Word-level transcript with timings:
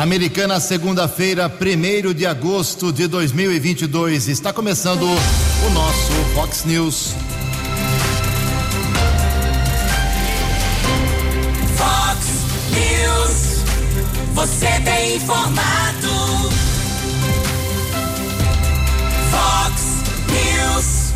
Americana, 0.00 0.58
segunda-feira, 0.58 1.46
1 1.46 2.14
de 2.14 2.24
agosto 2.24 2.90
de 2.90 3.06
2022. 3.06 4.28
Está 4.28 4.50
começando 4.50 5.02
o 5.02 5.70
nosso 5.74 6.12
Fox 6.34 6.64
News. 6.64 7.14
Fox 11.76 12.26
News. 12.70 13.62
Você 14.32 14.68
tem 14.86 15.16
informado. 15.16 16.08
Fox 19.30 19.82
News. 20.30 21.12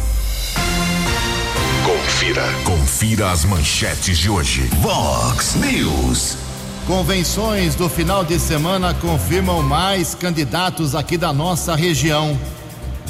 Confira. 1.86 2.44
Confira 2.64 3.30
as 3.30 3.46
manchetes 3.46 4.18
de 4.18 4.28
hoje. 4.28 4.68
Vox 4.82 5.54
News. 5.54 6.43
Convenções 6.86 7.74
do 7.74 7.88
final 7.88 8.22
de 8.24 8.38
semana 8.38 8.92
confirmam 8.92 9.62
mais 9.62 10.14
candidatos 10.14 10.94
aqui 10.94 11.16
da 11.16 11.32
nossa 11.32 11.74
região. 11.74 12.38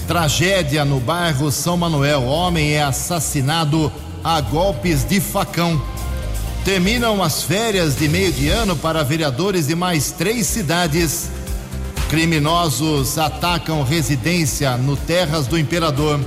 Tragédia 0.07 0.85
no 0.85 1.01
bairro 1.01 1.51
São 1.51 1.77
Manuel. 1.77 2.23
Homem 2.23 2.75
é 2.75 2.85
assassinado 2.85 3.91
a 4.23 4.41
golpes 4.41 5.03
de 5.03 5.19
facão. 5.19 5.83
Terminam 6.65 7.21
as 7.21 7.43
férias 7.43 7.97
de 7.97 8.09
meio 8.09 8.33
de 8.33 8.49
ano 8.49 8.77
para 8.77 9.03
vereadores 9.03 9.67
de 9.67 9.75
mais 9.75 10.13
três 10.13 10.47
cidades. 10.47 11.29
Criminosos 12.09 13.19
atacam 13.19 13.83
residência 13.83 14.77
no 14.77 14.97
Terras 14.97 15.49
do 15.49 15.59
Imperador. 15.59 16.21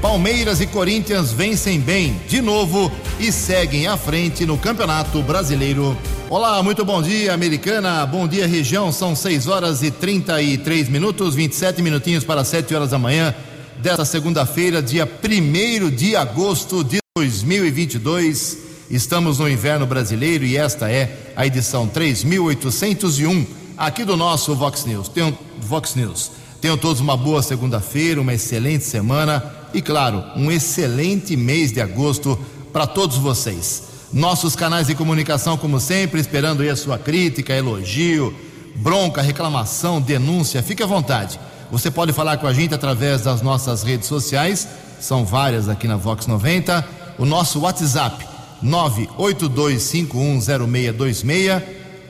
Palmeiras 0.00 0.60
e 0.60 0.66
Corinthians 0.66 1.30
vencem 1.30 1.78
bem 1.78 2.20
de 2.28 2.42
novo 2.42 2.90
e 3.20 3.30
seguem 3.30 3.86
à 3.86 3.96
frente 3.96 4.44
no 4.44 4.58
Campeonato 4.58 5.22
Brasileiro. 5.22 5.96
Olá, 6.32 6.62
muito 6.62 6.82
bom 6.82 7.02
dia, 7.02 7.34
Americana. 7.34 8.06
Bom 8.06 8.26
dia, 8.26 8.46
região. 8.46 8.90
São 8.90 9.14
6 9.14 9.48
horas 9.48 9.82
e 9.82 9.90
33 9.90 10.88
minutos, 10.88 11.34
27 11.34 11.82
minutinhos 11.82 12.24
para 12.24 12.42
7 12.42 12.74
horas 12.74 12.88
da 12.88 12.98
manhã 12.98 13.34
desta 13.82 14.06
segunda-feira, 14.06 14.80
dia 14.80 15.06
1 15.06 15.90
de 15.90 16.16
agosto 16.16 16.82
de 16.82 17.00
2022. 17.18 18.56
Estamos 18.88 19.40
no 19.40 19.46
inverno 19.46 19.86
brasileiro 19.86 20.42
e 20.46 20.56
esta 20.56 20.90
é 20.90 21.34
a 21.36 21.46
edição 21.46 21.86
3801 21.86 23.46
aqui 23.76 24.02
do 24.02 24.16
nosso 24.16 24.56
Vox 24.56 24.86
News. 24.86 25.08
Tenham, 25.08 25.36
Vox 25.60 25.94
News. 25.94 26.30
Tenham 26.62 26.78
todos 26.78 27.02
uma 27.02 27.14
boa 27.14 27.42
segunda-feira, 27.42 28.22
uma 28.22 28.32
excelente 28.32 28.84
semana 28.84 29.54
e, 29.74 29.82
claro, 29.82 30.24
um 30.34 30.50
excelente 30.50 31.36
mês 31.36 31.72
de 31.72 31.82
agosto 31.82 32.38
para 32.72 32.86
todos 32.86 33.18
vocês. 33.18 33.91
Nossos 34.12 34.54
canais 34.54 34.88
de 34.88 34.94
comunicação, 34.94 35.56
como 35.56 35.80
sempre, 35.80 36.20
esperando 36.20 36.60
aí 36.60 36.68
a 36.68 36.76
sua 36.76 36.98
crítica, 36.98 37.54
elogio, 37.54 38.36
bronca, 38.76 39.22
reclamação, 39.22 40.02
denúncia, 40.02 40.62
fique 40.62 40.82
à 40.82 40.86
vontade. 40.86 41.40
Você 41.70 41.90
pode 41.90 42.12
falar 42.12 42.36
com 42.36 42.46
a 42.46 42.52
gente 42.52 42.74
através 42.74 43.22
das 43.22 43.40
nossas 43.40 43.82
redes 43.82 44.06
sociais, 44.06 44.68
são 45.00 45.24
várias 45.24 45.70
aqui 45.70 45.88
na 45.88 45.96
Vox 45.96 46.26
90, 46.26 46.86
o 47.18 47.24
nosso 47.24 47.60
WhatsApp 47.60 48.22
982510626, 48.62 51.62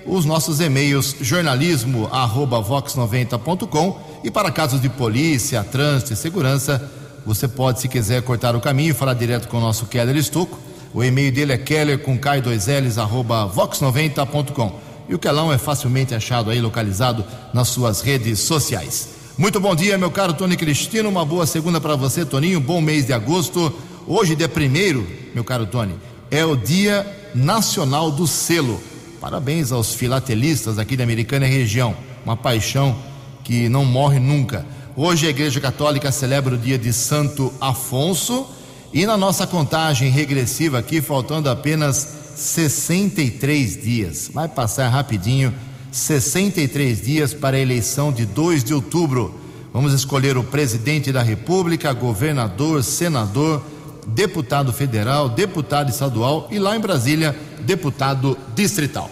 os 0.05 0.25
nossos 0.25 0.59
e-mails 0.59 1.15
jornalismo@vox90.com 1.21 4.01
e 4.25 4.31
para 4.33 4.51
casos 4.51 4.81
de 4.81 4.89
polícia, 4.89 5.63
trânsito 5.63 6.15
e 6.15 6.17
segurança, 6.17 6.91
você 7.25 7.47
pode, 7.47 7.81
se 7.81 7.87
quiser, 7.87 8.21
cortar 8.23 8.57
o 8.57 8.61
caminho, 8.61 8.93
falar 8.93 9.15
direto 9.15 9.47
com 9.47 9.59
o 9.59 9.61
nosso 9.61 9.87
Keller 9.87 10.17
Estocco. 10.17 10.72
O 10.95 11.03
e-mail 11.03 11.33
dele 11.33 11.53
é 11.53 11.59
keller 11.59 11.99
com 11.99 12.19
k2ls 12.19 13.01
arroba 13.01 13.49
vox90.com. 13.49 14.79
E 15.09 15.15
o 15.15 15.19
Kelão 15.19 15.53
é 15.53 15.57
facilmente 15.57 16.15
achado 16.15 16.51
aí, 16.51 16.61
localizado 16.61 17.25
nas 17.53 17.69
suas 17.69 18.03
redes 18.03 18.41
sociais. 18.41 19.09
Muito 19.39 19.59
bom 19.59 19.75
dia, 19.75 19.97
meu 19.97 20.11
caro 20.11 20.35
Tony 20.35 20.57
Cristino. 20.57 21.09
Uma 21.09 21.25
boa 21.25 21.47
segunda 21.47 21.81
para 21.81 21.97
você, 21.97 22.25
Toninho. 22.25 22.61
Bom 22.61 22.81
mês 22.81 23.07
de 23.07 23.13
agosto. 23.15 23.73
Hoje, 24.07 24.37
dia 24.37 24.49
primeiro, 24.49 25.07
meu 25.35 25.43
caro 25.43 25.65
Tony, 25.65 25.95
é 26.31 26.45
o 26.45 26.55
Dia 26.57 27.07
Nacional 27.35 28.11
do 28.11 28.27
Selo. 28.27 28.79
Parabéns 29.19 29.73
aos 29.73 29.95
filatelistas 29.95 30.79
aqui 30.79 30.97
da 30.97 31.05
Americana 31.05 31.47
região. 31.47 31.97
Uma 32.25 32.37
paixão 32.37 32.95
que 33.43 33.69
não 33.69 33.85
morre 33.85 34.19
nunca. 34.19 34.67
Hoje 34.95 35.27
a 35.27 35.31
Igreja 35.31 35.59
Católica 35.59 36.13
celebra 36.13 36.55
o 36.55 36.59
dia 36.59 36.77
de 36.77 36.93
Santo 36.93 37.51
Afonso 37.59 38.47
e 38.93 39.07
na 39.07 39.17
nossa 39.17 39.47
contagem 39.47 40.11
regressiva 40.11 40.79
aqui, 40.79 41.01
faltando 41.01 41.49
apenas 41.49 42.07
63 42.37 43.83
dias. 43.83 44.31
Vai 44.33 44.49
passar 44.49 44.89
rapidinho 44.89 45.53
63 45.91 47.03
dias 47.03 47.35
para 47.35 47.57
a 47.57 47.61
eleição 47.61 48.13
de 48.13 48.27
2 48.27 48.65
de 48.65 48.75
outubro. 48.75 49.39
Vamos 49.73 49.93
escolher 49.93 50.37
o 50.37 50.45
presidente 50.45 51.11
da 51.11 51.23
República, 51.23 51.93
governador, 51.93 52.83
senador, 52.85 53.63
deputado 54.07 54.73
federal, 54.73 55.29
deputado 55.29 55.91
estadual 55.91 56.49
e 56.51 56.59
lá 56.59 56.77
em 56.77 56.81
Brasília, 56.81 57.35
deputado 57.61 58.37
distrital. 58.55 59.11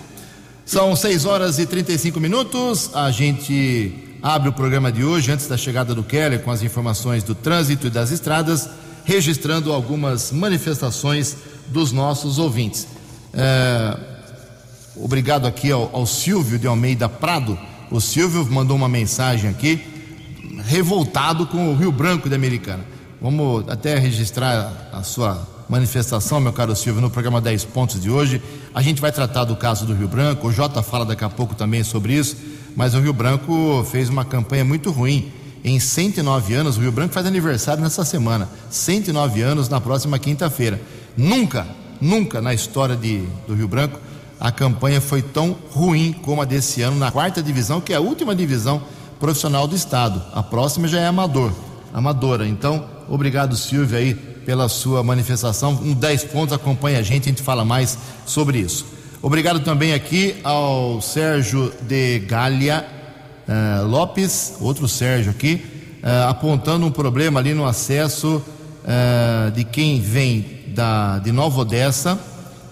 São 0.64 0.94
6 0.94 1.24
horas 1.24 1.58
e 1.58 1.66
35 1.66 2.20
minutos. 2.20 2.90
A 2.94 3.10
gente 3.10 3.92
abre 4.22 4.48
o 4.50 4.52
programa 4.52 4.92
de 4.92 5.02
hoje, 5.02 5.32
antes 5.32 5.48
da 5.48 5.56
chegada 5.56 5.94
do 5.94 6.02
Keller, 6.02 6.40
com 6.42 6.50
as 6.50 6.62
informações 6.62 7.22
do 7.22 7.34
trânsito 7.34 7.86
e 7.86 7.90
das 7.90 8.10
estradas, 8.10 8.68
registrando 9.10 9.72
algumas 9.72 10.30
manifestações 10.30 11.36
dos 11.66 11.90
nossos 11.90 12.38
ouvintes. 12.38 12.86
É, 13.34 13.96
obrigado 14.94 15.48
aqui 15.48 15.72
ao, 15.72 15.90
ao 15.92 16.06
Silvio 16.06 16.56
de 16.60 16.68
Almeida 16.68 17.08
Prado. 17.08 17.58
O 17.90 18.00
Silvio 18.00 18.46
mandou 18.48 18.76
uma 18.76 18.88
mensagem 18.88 19.50
aqui, 19.50 19.82
revoltado 20.64 21.44
com 21.44 21.72
o 21.72 21.76
Rio 21.76 21.90
Branco 21.90 22.28
de 22.28 22.36
Americana. 22.36 22.84
Vamos 23.20 23.68
até 23.68 23.98
registrar 23.98 24.90
a 24.92 25.02
sua 25.02 25.44
manifestação, 25.68 26.38
meu 26.38 26.52
caro 26.52 26.76
Silvio, 26.76 27.02
no 27.02 27.10
programa 27.10 27.40
10 27.40 27.64
Pontos 27.64 28.00
de 28.00 28.08
hoje. 28.08 28.40
A 28.72 28.80
gente 28.80 29.00
vai 29.00 29.10
tratar 29.10 29.42
do 29.42 29.56
caso 29.56 29.86
do 29.86 29.92
Rio 29.92 30.06
Branco, 30.06 30.46
o 30.46 30.52
Jota 30.52 30.84
fala 30.84 31.04
daqui 31.04 31.24
a 31.24 31.28
pouco 31.28 31.56
também 31.56 31.82
sobre 31.82 32.12
isso 32.12 32.36
mas 32.76 32.94
o 32.94 33.00
Rio 33.00 33.12
Branco 33.12 33.84
fez 33.90 34.08
uma 34.08 34.24
campanha 34.24 34.64
muito 34.64 34.90
ruim. 34.90 35.30
Em 35.64 35.78
109 35.78 36.54
anos, 36.54 36.76
o 36.76 36.80
Rio 36.80 36.92
Branco 36.92 37.12
faz 37.12 37.26
aniversário 37.26 37.82
nessa 37.82 38.04
semana. 38.04 38.48
109 38.70 39.42
anos 39.42 39.68
na 39.68 39.80
próxima 39.80 40.18
quinta-feira. 40.18 40.80
Nunca, 41.16 41.66
nunca 42.00 42.40
na 42.40 42.54
história 42.54 42.96
de, 42.96 43.24
do 43.46 43.54
Rio 43.54 43.68
Branco 43.68 43.98
a 44.40 44.50
campanha 44.50 45.02
foi 45.02 45.20
tão 45.20 45.54
ruim 45.70 46.14
como 46.22 46.40
a 46.40 46.46
desse 46.46 46.80
ano 46.80 46.96
na 46.96 47.12
quarta 47.12 47.42
divisão, 47.42 47.78
que 47.78 47.92
é 47.92 47.96
a 47.96 48.00
última 48.00 48.34
divisão 48.34 48.82
profissional 49.20 49.68
do 49.68 49.76
estado. 49.76 50.22
A 50.32 50.42
próxima 50.42 50.88
já 50.88 50.98
é 50.98 51.06
amador, 51.06 51.52
amadora. 51.92 52.48
Então, 52.48 52.88
obrigado 53.06 53.54
Silvio 53.54 53.98
aí 53.98 54.14
pela 54.14 54.66
sua 54.70 55.02
manifestação. 55.02 55.78
Um 55.82 55.92
10 55.92 56.24
pontos 56.24 56.54
acompanha 56.54 57.00
a 57.00 57.02
gente, 57.02 57.24
a 57.24 57.28
gente 57.28 57.42
fala 57.42 57.66
mais 57.66 57.98
sobre 58.24 58.58
isso. 58.58 58.86
Obrigado 59.20 59.60
também 59.60 59.92
aqui 59.92 60.36
ao 60.42 61.02
Sérgio 61.02 61.70
de 61.82 62.20
Galha 62.20 62.99
uh, 63.50 63.86
Lopes, 63.86 64.54
outro 64.60 64.86
Sérgio 64.86 65.30
aqui, 65.30 65.62
uh, 66.02 66.28
apontando 66.28 66.86
um 66.86 66.90
problema 66.90 67.40
ali 67.40 67.52
no 67.52 67.66
acesso 67.66 68.42
uh, 68.84 69.50
de 69.50 69.64
quem 69.64 70.00
vem 70.00 70.60
da, 70.68 71.18
de 71.18 71.32
Nova 71.32 71.60
Odessa 71.60 72.18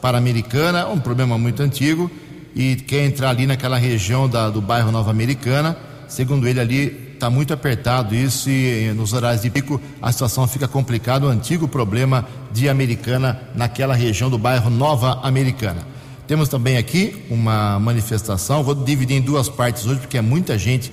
para 0.00 0.16
Americana, 0.16 0.86
um 0.86 1.00
problema 1.00 1.36
muito 1.36 1.62
antigo, 1.62 2.10
e 2.54 2.76
quer 2.76 3.04
entrar 3.04 3.30
ali 3.30 3.46
naquela 3.46 3.76
região 3.76 4.28
da, 4.28 4.48
do 4.48 4.60
bairro 4.60 4.90
Nova 4.90 5.10
Americana. 5.10 5.76
Segundo 6.06 6.48
ele, 6.48 6.60
ali 6.60 7.08
está 7.14 7.28
muito 7.28 7.52
apertado 7.52 8.14
isso 8.14 8.48
e 8.48 8.92
nos 8.94 9.12
horários 9.12 9.42
de 9.42 9.50
pico 9.50 9.80
a 10.00 10.10
situação 10.12 10.46
fica 10.46 10.66
complicada. 10.66 11.26
O 11.26 11.28
antigo 11.28 11.68
problema 11.68 12.24
de 12.52 12.68
Americana 12.68 13.40
naquela 13.54 13.94
região 13.94 14.30
do 14.30 14.38
bairro 14.38 14.70
Nova 14.70 15.20
Americana. 15.22 15.97
Temos 16.28 16.50
também 16.50 16.76
aqui 16.76 17.24
uma 17.30 17.80
manifestação, 17.80 18.62
vou 18.62 18.74
dividir 18.74 19.16
em 19.16 19.22
duas 19.22 19.48
partes 19.48 19.86
hoje, 19.86 20.00
porque 20.00 20.18
é 20.18 20.20
muita 20.20 20.58
gente 20.58 20.92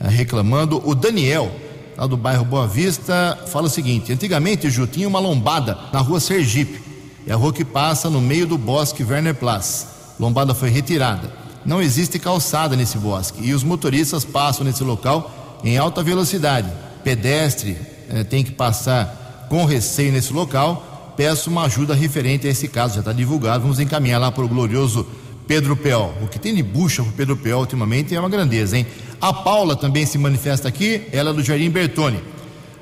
uh, 0.00 0.06
reclamando. 0.06 0.80
O 0.88 0.94
Daniel, 0.94 1.50
lá 1.98 2.06
do 2.06 2.16
bairro 2.16 2.44
Boa 2.44 2.68
Vista, 2.68 3.36
fala 3.48 3.66
o 3.66 3.68
seguinte: 3.68 4.12
antigamente, 4.12 4.70
Ju, 4.70 4.86
tinha 4.86 5.08
uma 5.08 5.18
lombada 5.18 5.76
na 5.92 5.98
rua 5.98 6.20
Sergipe, 6.20 6.80
é 7.26 7.32
a 7.32 7.36
rua 7.36 7.52
que 7.52 7.64
passa 7.64 8.08
no 8.08 8.20
meio 8.20 8.46
do 8.46 8.56
bosque 8.56 9.02
Werner 9.02 9.34
Platz. 9.34 9.88
Lombada 10.20 10.54
foi 10.54 10.70
retirada. 10.70 11.32
Não 11.64 11.82
existe 11.82 12.16
calçada 12.20 12.76
nesse 12.76 12.96
bosque 12.96 13.44
e 13.44 13.52
os 13.52 13.64
motoristas 13.64 14.24
passam 14.24 14.64
nesse 14.64 14.84
local 14.84 15.58
em 15.64 15.76
alta 15.76 16.00
velocidade. 16.00 16.70
Pedestre 17.02 17.76
eh, 18.08 18.22
tem 18.22 18.44
que 18.44 18.52
passar 18.52 19.46
com 19.48 19.64
receio 19.64 20.12
nesse 20.12 20.32
local 20.32 20.95
peço 21.16 21.50
uma 21.50 21.64
ajuda 21.64 21.94
referente 21.94 22.46
a 22.46 22.50
esse 22.50 22.68
caso, 22.68 22.94
já 22.94 23.00
está 23.00 23.12
divulgado, 23.12 23.62
vamos 23.62 23.80
encaminhar 23.80 24.20
lá 24.20 24.30
para 24.30 24.44
o 24.44 24.48
glorioso 24.48 25.06
Pedro 25.46 25.76
Peol. 25.76 26.14
O 26.22 26.28
que 26.28 26.38
tem 26.38 26.54
de 26.54 26.62
bucha 26.62 27.02
para 27.02 27.10
o 27.10 27.14
Pedro 27.14 27.36
Peol 27.36 27.60
ultimamente 27.60 28.14
é 28.14 28.20
uma 28.20 28.28
grandeza, 28.28 28.76
hein? 28.76 28.86
A 29.20 29.32
Paula 29.32 29.74
também 29.74 30.04
se 30.04 30.18
manifesta 30.18 30.68
aqui, 30.68 31.02
ela 31.12 31.30
é 31.30 31.32
do 31.32 31.42
Jardim 31.42 31.70
Bertone. 31.70 32.20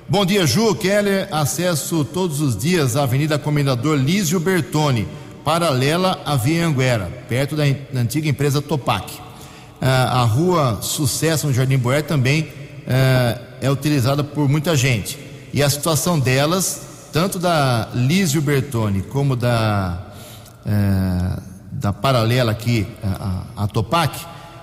Bom 0.09 0.27
dia, 0.27 0.47
Ju, 0.47 0.75
Keller, 0.75 1.29
acesso 1.31 2.05
todos 2.05 2.41
os 2.41 2.57
dias 2.57 2.97
à 2.97 3.05
Avenida 3.05 3.39
Comendador 3.39 3.97
Lísio 3.97 4.41
Bertone, 4.41 5.07
paralela 5.45 6.21
à 6.27 6.37
Via 6.37 6.67
Anguera, 6.67 7.11
perto 7.29 7.55
da, 7.55 7.65
antiga 7.95 8.29
empresa 8.29 8.61
Topac. 8.61 9.13
Ah, 9.81 10.23
a 10.23 10.25
rua 10.25 10.81
Sucesso 10.83 11.47
no 11.47 11.53
Jardim 11.53 11.79
Boer 11.79 12.03
também 12.03 12.49
ah, 12.87 13.39
é 13.61 13.71
utilizada 13.71 14.25
por 14.25 14.49
muita 14.49 14.77
gente. 14.77 15.19
E 15.53 15.63
a 15.63 15.71
situação 15.71 16.19
delas, 16.19 16.84
tanto 17.15 17.39
da 17.39 17.91
Lísio 17.95 18.43
Bertoni 18.43 19.01
como 19.01 19.37
da, 19.37 20.03
eh, 20.67 21.41
da 21.71 21.93
paralela 21.93 22.51
aqui, 22.51 22.89
a, 23.05 23.45
a, 23.57 23.63
a 23.63 23.67
Topac, 23.69 24.19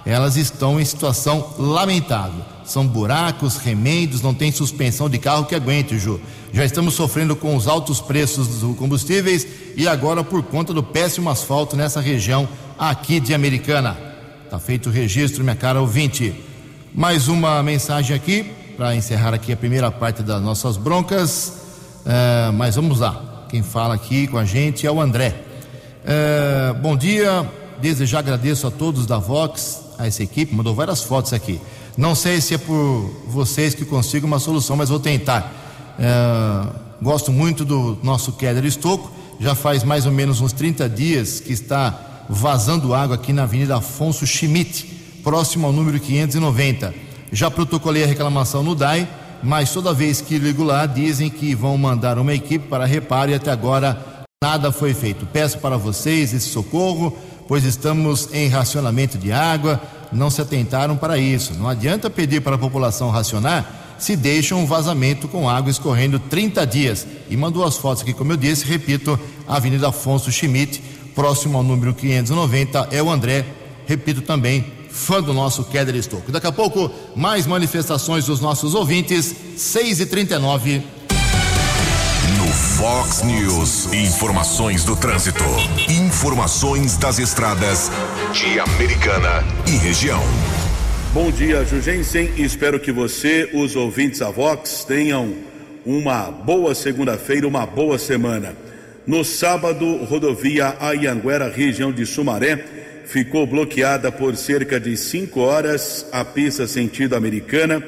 elas 0.06 0.36
estão 0.36 0.77
em 0.77 0.83
situação 0.83 1.53
lamentável. 1.57 2.44
São 2.65 2.86
buracos, 2.86 3.56
remendos, 3.56 4.21
não 4.21 4.33
tem 4.33 4.51
suspensão 4.51 5.09
de 5.09 5.18
carro 5.18 5.45
que 5.45 5.56
aguente, 5.56 5.98
Ju. 5.98 6.19
Já 6.51 6.65
estamos 6.65 6.94
sofrendo 6.94 7.38
com 7.38 7.56
os 7.56 7.69
altos 7.69 8.01
preços 8.01 8.50
dos 8.50 8.75
combustíveis 8.75 9.48
e 9.77 9.88
agora 9.88 10.21
por 10.21 10.44
conta 10.44 10.74
do 10.74 10.83
péssimo 10.83 11.30
asfalto 11.30 11.77
nessa 11.77 12.01
região 12.01 12.50
aqui 12.77 13.21
de 13.21 13.33
Americana. 13.33 13.95
Tá 14.50 14.59
feito 14.59 14.89
o 14.89 14.92
registro, 14.92 15.42
minha 15.42 15.56
cara 15.56 15.80
ouvinte. 15.80 16.36
Mais 16.94 17.30
uma 17.30 17.63
mensagem 17.63 18.13
aqui 18.13 18.51
para 18.75 18.94
encerrar 18.94 19.33
aqui 19.33 19.53
a 19.53 19.57
primeira 19.57 19.89
parte 19.89 20.21
das 20.21 20.42
nossas 20.42 20.75
broncas. 20.75 21.60
É, 22.06 22.51
mas 22.51 22.75
vamos 22.75 23.00
lá. 23.00 23.45
Quem 23.50 23.62
fala 23.62 23.94
aqui 23.94 24.27
com 24.27 24.38
a 24.38 24.45
gente 24.45 24.86
é 24.88 24.92
o 24.92 25.00
André. 25.01 25.36
É, 26.06 26.74
bom 26.81 26.95
dia. 26.95 27.50
Desde 27.81 28.06
já 28.06 28.19
agradeço 28.19 28.68
a 28.68 28.71
todos 28.71 29.06
da 29.06 29.18
Vox, 29.18 29.81
a 29.98 30.06
essa 30.06 30.21
equipe, 30.21 30.53
mandou 30.53 30.75
várias 30.75 31.01
fotos 31.01 31.33
aqui. 31.33 31.59
Não 31.98 32.15
sei 32.15 32.39
se 32.39 32.53
é 32.53 32.57
por 32.57 33.12
vocês 33.27 33.74
que 33.74 33.86
consigo 33.86 34.25
uma 34.25 34.39
solução, 34.39 34.75
mas 34.75 34.89
vou 34.89 35.00
tentar. 35.00 35.51
É, 36.00 36.68
gosto 37.01 37.31
muito 37.31 37.65
do 37.65 37.98
nosso 38.03 38.31
Keller 38.33 38.65
Estocco. 38.65 39.12
Já 39.39 39.56
faz 39.56 39.83
mais 39.83 40.06
ou 40.06 40.12
menos 40.12 40.42
uns 40.42 40.53
30 40.53 40.88
dias 40.88 41.39
que 41.39 41.51
está 41.51 42.25
vazando 42.30 42.94
água 42.94 43.15
aqui 43.15 43.33
na 43.33 43.44
Avenida 43.44 43.75
Afonso 43.75 44.25
Schmidt, 44.25 44.86
próximo 45.24 45.68
ao 45.68 45.74
número 45.74 46.00
590. 46.00 46.94
Já 47.31 47.50
protocolei 47.50 48.03
a 48.03 48.07
reclamação 48.07 48.63
no 48.63 48.75
DAI, 48.75 49.07
mas 49.43 49.71
toda 49.71 49.93
vez 49.93 50.21
que 50.21 50.38
ligo 50.38 50.63
lá 50.63 50.85
dizem 50.85 51.29
que 51.29 51.55
vão 51.55 51.77
mandar 51.77 52.17
uma 52.17 52.33
equipe 52.33 52.67
para 52.67 52.85
reparo 52.85 53.31
e 53.31 53.35
até 53.35 53.51
agora 53.51 54.23
nada 54.43 54.71
foi 54.71 54.93
feito. 54.93 55.25
Peço 55.25 55.59
para 55.59 55.77
vocês 55.77 56.33
esse 56.33 56.49
socorro, 56.49 57.17
pois 57.47 57.63
estamos 57.63 58.29
em 58.33 58.47
racionamento 58.47 59.17
de 59.17 59.31
água, 59.31 59.81
não 60.11 60.29
se 60.29 60.41
atentaram 60.41 60.97
para 60.97 61.17
isso. 61.17 61.53
Não 61.53 61.67
adianta 61.67 62.09
pedir 62.09 62.41
para 62.41 62.55
a 62.55 62.59
população 62.59 63.09
racionar 63.09 63.81
se 64.01 64.15
deixam 64.15 64.59
um 64.59 64.65
vazamento 64.65 65.27
com 65.27 65.47
água 65.47 65.69
escorrendo 65.69 66.17
30 66.17 66.65
dias. 66.65 67.07
E 67.29 67.38
mandou 67.38 67.63
as 67.63 67.77
fotos 67.77 68.01
aqui, 68.01 68.13
como 68.13 68.33
eu 68.33 68.38
disse, 68.38 68.65
repito, 68.65 69.17
Avenida 69.47 69.89
Afonso 69.89 70.31
Schmidt, 70.31 70.81
próximo 71.13 71.57
ao 71.57 71.63
número 71.63 71.93
590, 71.93 72.89
é 72.91 73.01
o 73.01 73.11
André, 73.11 73.45
repito 73.85 74.21
também, 74.21 74.65
fã 74.91 75.21
do 75.21 75.33
nosso 75.33 75.63
Keller 75.65 75.95
Estouco. 75.95 76.31
Daqui 76.31 76.47
a 76.47 76.51
pouco, 76.51 76.91
mais 77.15 77.47
manifestações 77.47 78.25
dos 78.25 78.39
nossos 78.39 78.75
ouvintes, 78.75 79.33
6 79.57 80.01
e 80.01 80.05
39 80.05 80.83
No 82.38 82.47
Fox 82.47 83.23
News, 83.23 83.91
informações 83.93 84.83
do 84.83 84.95
trânsito. 84.95 85.43
Informações 85.89 86.97
das 86.97 87.19
estradas 87.19 87.91
de 88.33 88.59
Americana 88.59 89.43
e 89.67 89.77
região. 89.77 90.21
Bom 91.13 91.29
dia, 91.29 91.65
Jugensen. 91.65 92.31
Espero 92.38 92.79
que 92.79 92.91
você, 92.91 93.49
os 93.53 93.75
ouvintes 93.75 94.19
da 94.19 94.29
Vox, 94.29 94.85
tenham 94.85 95.33
uma 95.85 96.31
boa 96.31 96.73
segunda-feira, 96.73 97.47
uma 97.47 97.65
boa 97.65 97.97
semana. 97.97 98.55
No 99.05 99.25
sábado, 99.25 100.05
rodovia 100.05 100.77
Ayanguera, 100.79 101.49
região 101.49 101.91
de 101.91 102.05
Sumaré, 102.05 102.80
ficou 103.11 103.45
bloqueada 103.45 104.09
por 104.09 104.37
cerca 104.37 104.79
de 104.79 104.95
cinco 104.95 105.41
horas 105.41 106.05
a 106.13 106.23
pista 106.23 106.65
sentido 106.65 107.13
americana, 107.13 107.83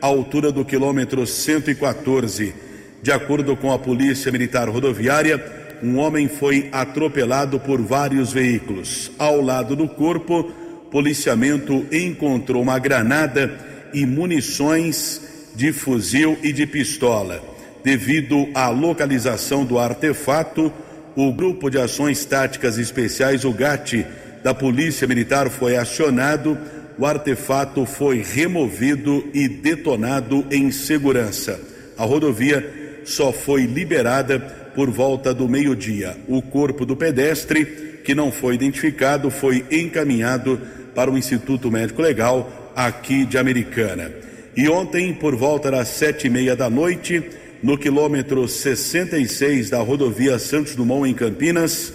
à 0.00 0.06
altura 0.06 0.52
do 0.52 0.64
quilômetro 0.64 1.26
114. 1.26 2.54
De 3.02 3.10
acordo 3.10 3.56
com 3.56 3.72
a 3.72 3.78
Polícia 3.78 4.30
Militar 4.30 4.68
Rodoviária, 4.68 5.44
um 5.82 5.98
homem 5.98 6.28
foi 6.28 6.68
atropelado 6.70 7.58
por 7.58 7.82
vários 7.82 8.32
veículos. 8.32 9.10
Ao 9.18 9.40
lado 9.40 9.74
do 9.74 9.88
corpo, 9.88 10.44
policiamento 10.92 11.84
encontrou 11.90 12.62
uma 12.62 12.78
granada 12.78 13.58
e 13.92 14.06
munições 14.06 15.20
de 15.56 15.72
fuzil 15.72 16.38
e 16.40 16.52
de 16.52 16.66
pistola. 16.68 17.42
Devido 17.82 18.48
à 18.54 18.68
localização 18.68 19.64
do 19.64 19.76
artefato, 19.76 20.72
o 21.16 21.32
Grupo 21.32 21.68
de 21.68 21.80
Ações 21.80 22.24
Táticas 22.24 22.78
Especiais, 22.78 23.44
o 23.44 23.52
GAT, 23.52 24.06
da 24.48 24.54
Polícia 24.54 25.06
Militar 25.06 25.50
foi 25.50 25.76
acionado, 25.76 26.56
o 26.96 27.04
artefato 27.04 27.84
foi 27.84 28.22
removido 28.22 29.28
e 29.34 29.46
detonado 29.46 30.46
em 30.50 30.70
segurança. 30.70 31.60
A 31.98 32.04
rodovia 32.06 33.02
só 33.04 33.30
foi 33.30 33.66
liberada 33.66 34.40
por 34.74 34.88
volta 34.88 35.34
do 35.34 35.46
meio-dia. 35.46 36.16
O 36.26 36.40
corpo 36.40 36.86
do 36.86 36.96
pedestre, 36.96 38.00
que 38.02 38.14
não 38.14 38.32
foi 38.32 38.54
identificado, 38.54 39.30
foi 39.30 39.66
encaminhado 39.70 40.58
para 40.94 41.10
o 41.10 41.18
Instituto 41.18 41.70
Médico 41.70 42.00
Legal 42.00 42.72
aqui 42.74 43.26
de 43.26 43.36
Americana. 43.36 44.10
E 44.56 44.66
ontem, 44.66 45.12
por 45.12 45.36
volta 45.36 45.70
das 45.70 45.88
sete 45.88 46.26
e 46.26 46.30
meia 46.30 46.56
da 46.56 46.70
noite, 46.70 47.22
no 47.62 47.76
quilômetro 47.76 48.48
66 48.48 49.68
da 49.68 49.80
rodovia 49.80 50.38
Santos 50.38 50.74
Dumont, 50.74 51.06
em 51.06 51.12
Campinas, 51.12 51.92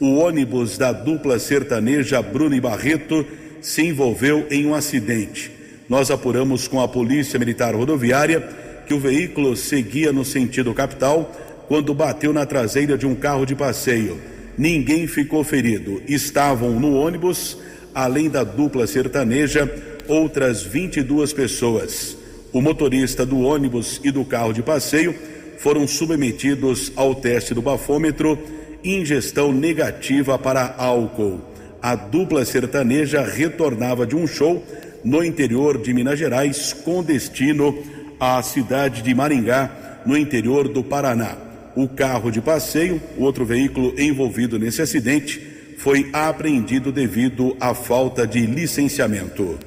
o 0.00 0.16
ônibus 0.16 0.76
da 0.76 0.92
dupla 0.92 1.38
sertaneja 1.38 2.20
Bruno 2.20 2.54
e 2.54 2.60
Barreto 2.60 3.26
se 3.60 3.82
envolveu 3.82 4.46
em 4.50 4.66
um 4.66 4.74
acidente. 4.74 5.50
Nós 5.88 6.10
apuramos 6.10 6.68
com 6.68 6.80
a 6.80 6.88
Polícia 6.88 7.38
Militar 7.38 7.74
Rodoviária 7.74 8.40
que 8.86 8.94
o 8.94 9.00
veículo 9.00 9.56
seguia 9.56 10.12
no 10.12 10.24
sentido 10.24 10.72
capital 10.74 11.32
quando 11.68 11.94
bateu 11.94 12.32
na 12.32 12.46
traseira 12.46 12.96
de 12.96 13.06
um 13.06 13.14
carro 13.14 13.44
de 13.44 13.54
passeio. 13.54 14.18
Ninguém 14.56 15.06
ficou 15.06 15.42
ferido. 15.42 16.02
Estavam 16.06 16.78
no 16.78 16.94
ônibus, 16.94 17.58
além 17.94 18.30
da 18.30 18.44
dupla 18.44 18.86
sertaneja, 18.86 19.70
outras 20.06 20.62
22 20.62 21.32
pessoas. 21.32 22.16
O 22.52 22.60
motorista 22.60 23.26
do 23.26 23.40
ônibus 23.40 24.00
e 24.02 24.10
do 24.10 24.24
carro 24.24 24.52
de 24.52 24.62
passeio 24.62 25.14
foram 25.58 25.86
submetidos 25.86 26.92
ao 26.94 27.14
teste 27.14 27.52
do 27.52 27.62
bafômetro 27.62 28.38
ingestão 28.84 29.52
negativa 29.52 30.38
para 30.38 30.74
álcool. 30.78 31.40
A 31.82 31.94
dupla 31.94 32.44
sertaneja 32.44 33.22
retornava 33.22 34.06
de 34.06 34.16
um 34.16 34.26
show 34.26 34.64
no 35.04 35.22
interior 35.22 35.78
de 35.78 35.94
Minas 35.94 36.18
Gerais 36.18 36.72
com 36.72 37.02
destino 37.02 37.76
à 38.18 38.42
cidade 38.42 39.02
de 39.02 39.14
Maringá, 39.14 40.02
no 40.04 40.16
interior 40.16 40.68
do 40.68 40.82
Paraná. 40.82 41.36
O 41.74 41.86
carro 41.86 42.30
de 42.30 42.40
passeio, 42.40 43.00
o 43.16 43.22
outro 43.22 43.44
veículo 43.44 43.94
envolvido 44.00 44.58
nesse 44.58 44.80
acidente, 44.80 45.40
foi 45.78 46.08
apreendido 46.12 46.90
devido 46.90 47.56
à 47.60 47.74
falta 47.74 48.26
de 48.26 48.46
licenciamento. 48.46 49.58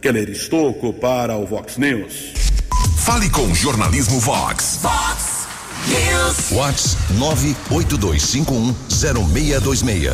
Keller 0.00 0.30
Estocco 0.30 0.92
para 0.92 1.36
o 1.36 1.44
Vox 1.44 1.76
News. 1.76 2.32
Fale 3.04 3.28
com 3.30 3.54
Jornalismo 3.54 4.18
Vox. 4.20 4.78
Fox 4.80 5.27
News. 5.88 6.50
Vox 6.50 6.96
982510626. 7.14 10.12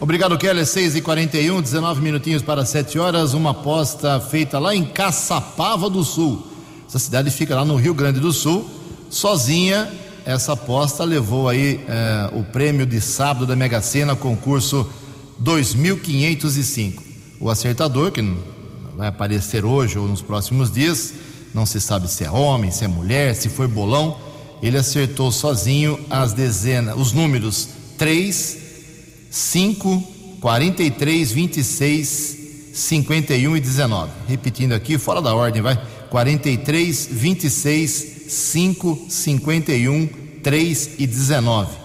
Obrigado, 0.00 0.36
Keller. 0.38 0.66
6 0.66 0.96
e 0.96 1.00
41 1.00 1.60
19 1.60 2.00
minutinhos 2.00 2.42
para 2.42 2.64
7 2.64 2.98
horas. 2.98 3.34
Uma 3.34 3.50
aposta 3.50 4.18
feita 4.18 4.58
lá 4.58 4.74
em 4.74 4.84
Caçapava 4.84 5.88
do 5.90 6.02
Sul. 6.02 6.44
Essa 6.88 6.98
cidade 6.98 7.30
fica 7.30 7.54
lá 7.54 7.64
no 7.64 7.76
Rio 7.76 7.94
Grande 7.94 8.18
do 8.18 8.32
Sul. 8.32 8.68
Sozinha, 9.10 9.88
essa 10.24 10.54
aposta 10.54 11.04
levou 11.04 11.48
aí 11.48 11.84
eh, 11.88 12.30
o 12.32 12.42
prêmio 12.42 12.84
de 12.86 13.00
sábado 13.00 13.46
da 13.46 13.54
Mega 13.54 13.80
Sena, 13.82 14.16
concurso 14.16 14.88
2505. 15.38 17.04
O 17.38 17.50
acertador, 17.50 18.10
que 18.12 18.22
vai 18.96 19.08
aparecer 19.08 19.64
hoje 19.64 19.98
ou 19.98 20.06
nos 20.06 20.22
próximos 20.22 20.70
dias, 20.70 21.12
não 21.54 21.66
se 21.66 21.80
sabe 21.80 22.08
se 22.08 22.24
é 22.24 22.30
homem, 22.30 22.70
se 22.70 22.84
é 22.84 22.88
mulher, 22.88 23.34
se 23.34 23.48
foi 23.48 23.66
bolão. 23.66 24.16
Ele 24.62 24.76
acertou 24.76 25.32
sozinho 25.32 25.98
as 26.10 26.32
dezenas, 26.32 26.96
os 26.98 27.12
números 27.12 27.68
3, 27.96 28.58
5, 29.30 30.02
43, 30.40 31.32
26, 31.32 32.38
51 32.72 33.56
e 33.56 33.60
19. 33.60 34.10
Repetindo 34.28 34.72
aqui, 34.72 34.98
fora 34.98 35.20
da 35.20 35.34
ordem, 35.34 35.62
vai. 35.62 35.80
43, 36.10 37.08
26, 37.10 38.24
5, 38.28 39.06
51, 39.08 40.08
3 40.42 40.90
e 40.98 41.06
19. 41.06 41.80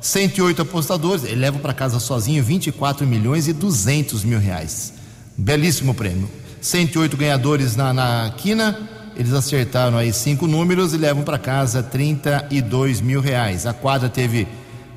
108 0.00 0.62
apostadores, 0.62 1.24
ele 1.24 1.36
leva 1.36 1.58
para 1.58 1.74
casa 1.74 1.98
sozinho 1.98 2.42
24 2.42 3.06
milhões 3.06 3.48
e 3.48 3.52
200 3.52 4.24
mil 4.24 4.38
reais. 4.38 4.92
Belíssimo 5.36 5.94
prêmio. 5.94 6.28
108 6.60 7.16
ganhadores 7.16 7.76
na, 7.76 7.92
na 7.92 8.34
quina, 8.36 8.88
eles 9.16 9.32
acertaram 9.32 9.96
aí 9.96 10.12
cinco 10.12 10.46
números 10.46 10.92
e 10.92 10.96
levam 10.96 11.22
para 11.22 11.38
casa 11.38 11.82
32 11.82 13.00
mil 13.00 13.20
reais. 13.20 13.66
A 13.66 13.72
quadra 13.72 14.08
teve 14.08 14.46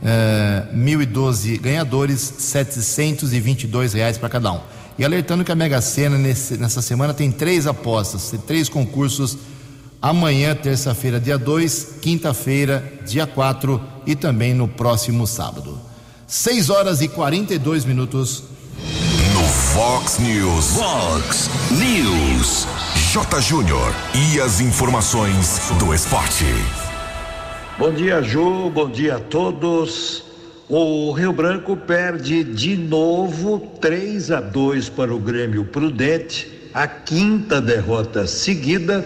eh, 0.03 0.63
1.012 0.75 1.59
ganhadores, 1.59 2.19
722 2.38 3.93
reais 3.93 4.17
para 4.17 4.29
cada 4.29 4.51
um. 4.51 4.59
E 4.97 5.05
alertando 5.05 5.45
que 5.45 5.51
a 5.51 5.55
Mega 5.55 5.79
Sena 5.79 6.17
nesse, 6.17 6.57
nessa 6.57 6.81
semana 6.81 7.13
tem 7.13 7.31
três 7.31 7.65
apostas, 7.65 8.29
tem 8.29 8.39
três 8.39 8.67
concursos 8.67 9.38
amanhã, 10.01 10.55
terça-feira, 10.55 11.19
dia 11.19 11.38
2, 11.38 11.95
quinta-feira, 12.01 12.99
dia 13.05 13.25
4 13.25 13.81
e 14.05 14.15
também 14.15 14.53
no 14.53 14.67
próximo 14.67 15.25
sábado. 15.25 15.79
6 16.27 16.69
horas 16.69 17.01
e 17.01 17.07
42 17.07 17.85
minutos. 17.85 18.43
No 19.33 19.43
Fox 19.47 20.19
News. 20.19 20.65
Fox 20.75 21.49
News. 21.71 22.67
J. 23.11 23.41
Júnior. 23.41 23.91
E 24.13 24.39
as 24.39 24.61
informações 24.61 25.71
do 25.79 25.95
esporte. 25.95 26.45
Bom 27.75 27.91
dia, 27.91 28.21
Ju. 28.21 28.69
Bom 28.69 28.87
dia 28.87 29.15
a 29.15 29.19
todos. 29.19 30.23
O 30.69 31.11
Rio 31.11 31.33
Branco 31.33 31.75
perde 31.75 32.43
de 32.43 32.77
novo 32.77 33.61
3 33.81 34.29
a 34.29 34.39
2 34.39 34.89
para 34.89 35.11
o 35.11 35.17
Grêmio 35.17 35.65
Prudente, 35.65 36.69
a 36.71 36.85
quinta 36.85 37.59
derrota 37.59 38.27
seguida 38.27 39.03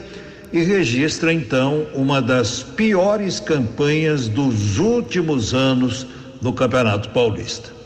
e 0.51 0.61
registra 0.61 1.31
então 1.31 1.87
uma 1.93 2.21
das 2.21 2.61
piores 2.61 3.39
campanhas 3.39 4.27
dos 4.27 4.79
últimos 4.79 5.53
anos 5.53 6.05
no 6.41 6.51
Campeonato 6.51 7.07
Paulista. 7.11 7.82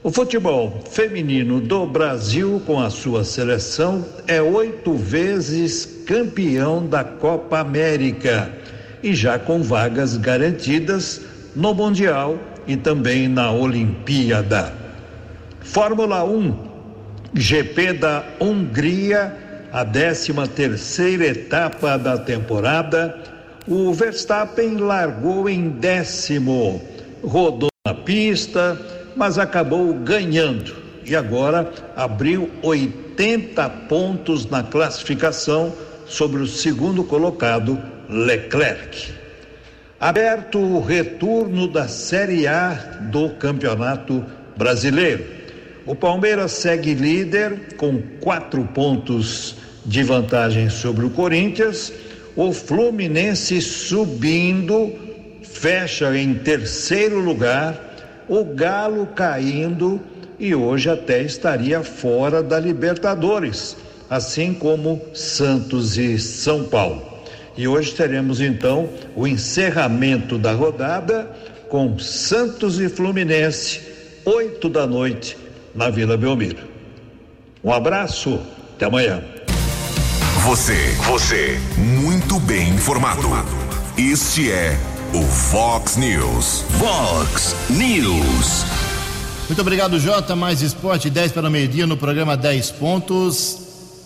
O 0.00 0.12
futebol 0.12 0.80
feminino 0.88 1.60
do 1.60 1.84
Brasil, 1.84 2.62
com 2.64 2.78
a 2.78 2.88
sua 2.88 3.24
seleção, 3.24 4.04
é 4.28 4.40
oito 4.40 4.94
vezes 4.94 5.84
campeão 6.06 6.86
da 6.86 7.02
Copa 7.02 7.58
América 7.58 8.52
e 9.02 9.12
já 9.12 9.40
com 9.40 9.60
vagas 9.60 10.16
garantidas 10.16 11.20
no 11.54 11.74
Mundial 11.74 12.38
e 12.64 12.76
também 12.76 13.26
na 13.26 13.50
Olimpíada. 13.50 14.72
Fórmula 15.60 16.24
1, 16.24 16.56
GP 17.34 17.94
da 17.94 18.24
Hungria 18.40 19.36
a 19.72 19.84
13 19.84 20.32
terceira 20.54 21.26
etapa 21.26 21.98
da 21.98 22.16
temporada, 22.16 23.18
o 23.66 23.92
Verstappen 23.92 24.76
largou 24.76 25.48
em 25.48 25.68
décimo, 25.68 26.80
rodou 27.22 27.68
na 27.84 27.92
pista, 27.92 28.78
mas 29.18 29.36
acabou 29.36 29.92
ganhando 29.94 30.76
e 31.04 31.16
agora 31.16 31.70
abriu 31.96 32.48
80 32.62 33.68
pontos 33.88 34.48
na 34.48 34.62
classificação 34.62 35.74
sobre 36.06 36.40
o 36.40 36.46
segundo 36.46 37.02
colocado, 37.02 37.76
Leclerc. 38.08 39.12
Aberto 39.98 40.60
o 40.60 40.80
retorno 40.80 41.66
da 41.66 41.88
Série 41.88 42.46
A 42.46 42.70
do 43.10 43.30
Campeonato 43.30 44.24
Brasileiro. 44.56 45.24
O 45.84 45.96
Palmeiras 45.96 46.52
segue 46.52 46.94
líder 46.94 47.74
com 47.76 48.00
quatro 48.20 48.62
pontos 48.66 49.56
de 49.84 50.04
vantagem 50.04 50.70
sobre 50.70 51.04
o 51.04 51.10
Corinthians. 51.10 51.92
O 52.36 52.52
Fluminense 52.52 53.60
subindo, 53.60 54.92
fecha 55.42 56.16
em 56.16 56.34
terceiro 56.34 57.18
lugar. 57.18 57.87
O 58.28 58.44
Galo 58.44 59.06
caindo 59.06 60.00
e 60.38 60.54
hoje 60.54 60.90
até 60.90 61.22
estaria 61.22 61.82
fora 61.82 62.42
da 62.42 62.60
Libertadores, 62.60 63.76
assim 64.08 64.52
como 64.52 65.00
Santos 65.14 65.96
e 65.96 66.18
São 66.18 66.64
Paulo. 66.64 67.02
E 67.56 67.66
hoje 67.66 67.92
teremos 67.92 68.40
então 68.40 68.88
o 69.16 69.26
encerramento 69.26 70.38
da 70.38 70.52
rodada 70.52 71.28
com 71.68 71.98
Santos 71.98 72.78
e 72.78 72.88
Fluminense, 72.88 73.80
oito 74.24 74.68
da 74.68 74.86
noite 74.86 75.36
na 75.74 75.90
Vila 75.90 76.16
Belmiro. 76.16 76.68
Um 77.64 77.72
abraço, 77.72 78.40
até 78.76 78.86
amanhã. 78.86 79.22
Você, 80.44 80.92
você, 81.06 81.58
muito 81.76 82.38
bem 82.40 82.68
informado. 82.70 83.28
Este 83.98 84.52
é 84.52 84.78
o 85.14 85.22
Fox 85.22 85.96
News. 85.96 86.64
Fox 86.78 87.56
News. 87.70 88.64
Muito 89.48 89.60
obrigado, 89.60 89.98
Jota. 89.98 90.36
Mais 90.36 90.60
esporte, 90.60 91.08
10 91.08 91.32
para 91.32 91.48
o 91.48 91.50
meio-dia 91.50 91.86
no 91.86 91.96
programa 91.96 92.36
10 92.36 92.72
pontos. 92.72 93.58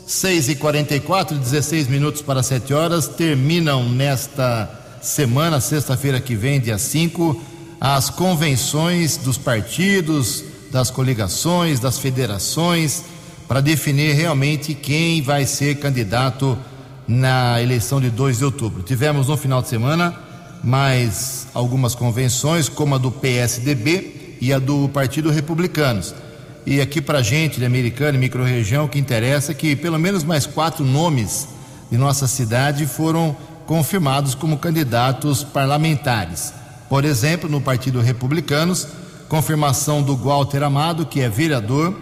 6 0.06 0.50
e 0.50 0.54
44 0.56 1.37
16 1.37 1.88
minutos 1.88 2.23
para 2.23 2.42
7 2.42 2.73
horas. 2.73 3.09
Terminam 3.09 3.88
nesta 3.88 4.71
semana, 5.00 5.61
sexta-feira 5.61 6.21
que 6.21 6.37
vem, 6.37 6.61
dia 6.61 6.78
5, 6.78 7.40
as 7.80 8.09
convenções 8.09 9.16
dos 9.16 9.37
partidos, 9.37 10.44
das 10.71 10.90
coligações, 10.90 11.80
das 11.80 11.99
federações, 11.99 13.02
para 13.49 13.61
definir 13.61 14.14
realmente 14.14 14.75
quem 14.75 15.21
vai 15.21 15.47
ser 15.47 15.76
candidato 15.76 16.56
na 17.09 17.61
eleição 17.61 18.00
de 18.00 18.11
2 18.11 18.38
de 18.38 18.44
outubro. 18.44 18.82
Tivemos 18.82 19.26
no 19.26 19.37
final 19.37 19.61
de 19.61 19.68
semana 19.68 20.22
mais 20.62 21.47
algumas 21.52 21.95
convenções, 21.95 22.69
como 22.69 22.95
a 22.95 22.99
do 22.99 23.11
PSDB 23.11 24.37
e 24.40 24.52
a 24.52 24.59
do 24.59 24.88
Partido 24.88 25.31
Republicanos. 25.31 26.14
E 26.64 26.81
aqui 26.81 27.00
para 27.00 27.19
a 27.19 27.23
gente 27.23 27.59
de 27.59 27.66
Americana 27.66 28.16
e 28.16 28.21
microrregião, 28.21 28.85
o 28.85 28.88
que 28.88 28.99
interessa 28.99 29.52
é 29.52 29.54
que 29.54 29.75
pelo 29.75 29.99
menos 29.99 30.23
mais 30.23 30.47
quatro 30.47 30.85
nomes 30.85 31.49
de 31.90 31.99
nossa 31.99 32.26
cidade 32.26 32.87
foram 32.87 33.37
confirmados 33.66 34.35
como 34.35 34.59
candidatos 34.59 35.42
parlamentares. 35.42 36.54
Por 36.88 37.04
exemplo, 37.04 37.50
no 37.50 37.61
Partido 37.61 38.00
Republicanos, 38.00 38.87
confirmação 39.28 40.02
do 40.02 40.16
Walter 40.16 40.62
Amado, 40.62 41.07
que 41.07 41.21
é 41.21 41.28
vereador, 41.28 41.95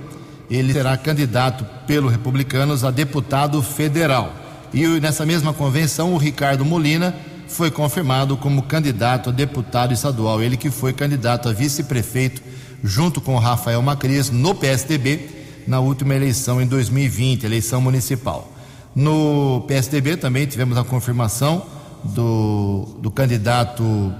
ele 0.50 0.72
será 0.72 0.96
candidato 0.96 1.64
pelo 1.86 2.08
Republicanos 2.08 2.84
a 2.84 2.90
deputado 2.90 3.62
federal. 3.62 4.34
E 4.74 4.86
nessa 5.00 5.24
mesma 5.24 5.52
convenção, 5.52 6.12
o 6.12 6.18
Ricardo 6.18 6.64
Molina 6.64 7.14
foi 7.50 7.70
confirmado 7.70 8.36
como 8.36 8.62
candidato 8.62 9.30
a 9.30 9.32
deputado 9.32 9.92
estadual. 9.92 10.42
Ele 10.42 10.56
que 10.56 10.70
foi 10.70 10.92
candidato 10.92 11.48
a 11.48 11.52
vice-prefeito 11.52 12.42
junto 12.82 13.20
com 13.20 13.36
Rafael 13.36 13.82
Macris 13.82 14.30
no 14.30 14.54
PSDB 14.54 15.28
na 15.66 15.80
última 15.80 16.14
eleição 16.14 16.60
em 16.60 16.66
2020, 16.66 17.44
eleição 17.44 17.80
municipal. 17.80 18.50
No 18.94 19.64
PSDB 19.68 20.16
também 20.16 20.46
tivemos 20.46 20.76
a 20.78 20.84
confirmação 20.84 21.66
do, 22.02 22.96
do 23.00 23.10
candidato 23.10 24.12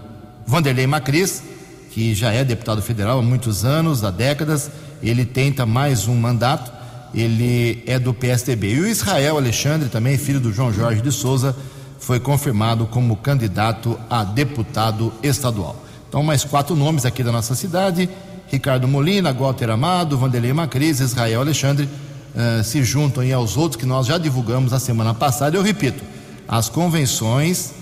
Vanderlei 0.46 0.87
Macris, 0.87 1.42
que 1.90 2.14
já 2.14 2.32
é 2.32 2.44
deputado 2.44 2.82
federal 2.82 3.18
há 3.18 3.22
muitos 3.22 3.64
anos, 3.64 4.04
há 4.04 4.10
décadas, 4.10 4.70
ele 5.02 5.25
tenta 5.25 5.64
mais 5.64 6.06
um 6.06 6.14
mandato, 6.14 6.70
ele 7.14 7.82
é 7.87 7.99
do 7.99 8.12
PSDB. 8.12 8.75
E 8.75 8.80
o 8.80 8.87
Israel 8.87 9.37
Alexandre, 9.37 9.88
também 9.88 10.18
filho 10.18 10.40
do 10.40 10.52
João 10.52 10.72
Jorge 10.72 11.00
de 11.00 11.10
Souza, 11.10 11.56
foi 12.00 12.19
confirmado 12.19 12.87
como 12.87 13.14
candidato 13.16 13.97
a 14.09 14.25
deputado 14.25 15.12
estadual. 15.23 15.76
Então, 16.09 16.23
mais 16.25 16.42
quatro 16.42 16.75
nomes 16.75 17.04
aqui 17.04 17.23
da 17.23 17.30
nossa 17.30 17.54
cidade: 17.54 18.09
Ricardo 18.49 18.88
Molina, 18.88 19.33
Walter 19.33 19.71
Amado, 19.71 20.19
Vanderlei 20.19 20.52
Macris, 20.52 20.99
Israel 20.99 21.42
Alexandre, 21.42 21.88
uh, 22.35 22.64
se 22.64 22.83
juntam 22.83 23.23
aí 23.23 23.33
aos 23.33 23.57
outros 23.57 23.80
que 23.80 23.87
nós 23.87 24.07
já 24.07 24.19
divulgamos 24.19 24.73
na 24.73 24.80
semana 24.80 25.14
passada. 25.14 25.57
Eu 25.57 25.62
repito, 25.62 26.02
as 26.49 26.69
convenções 26.69 27.73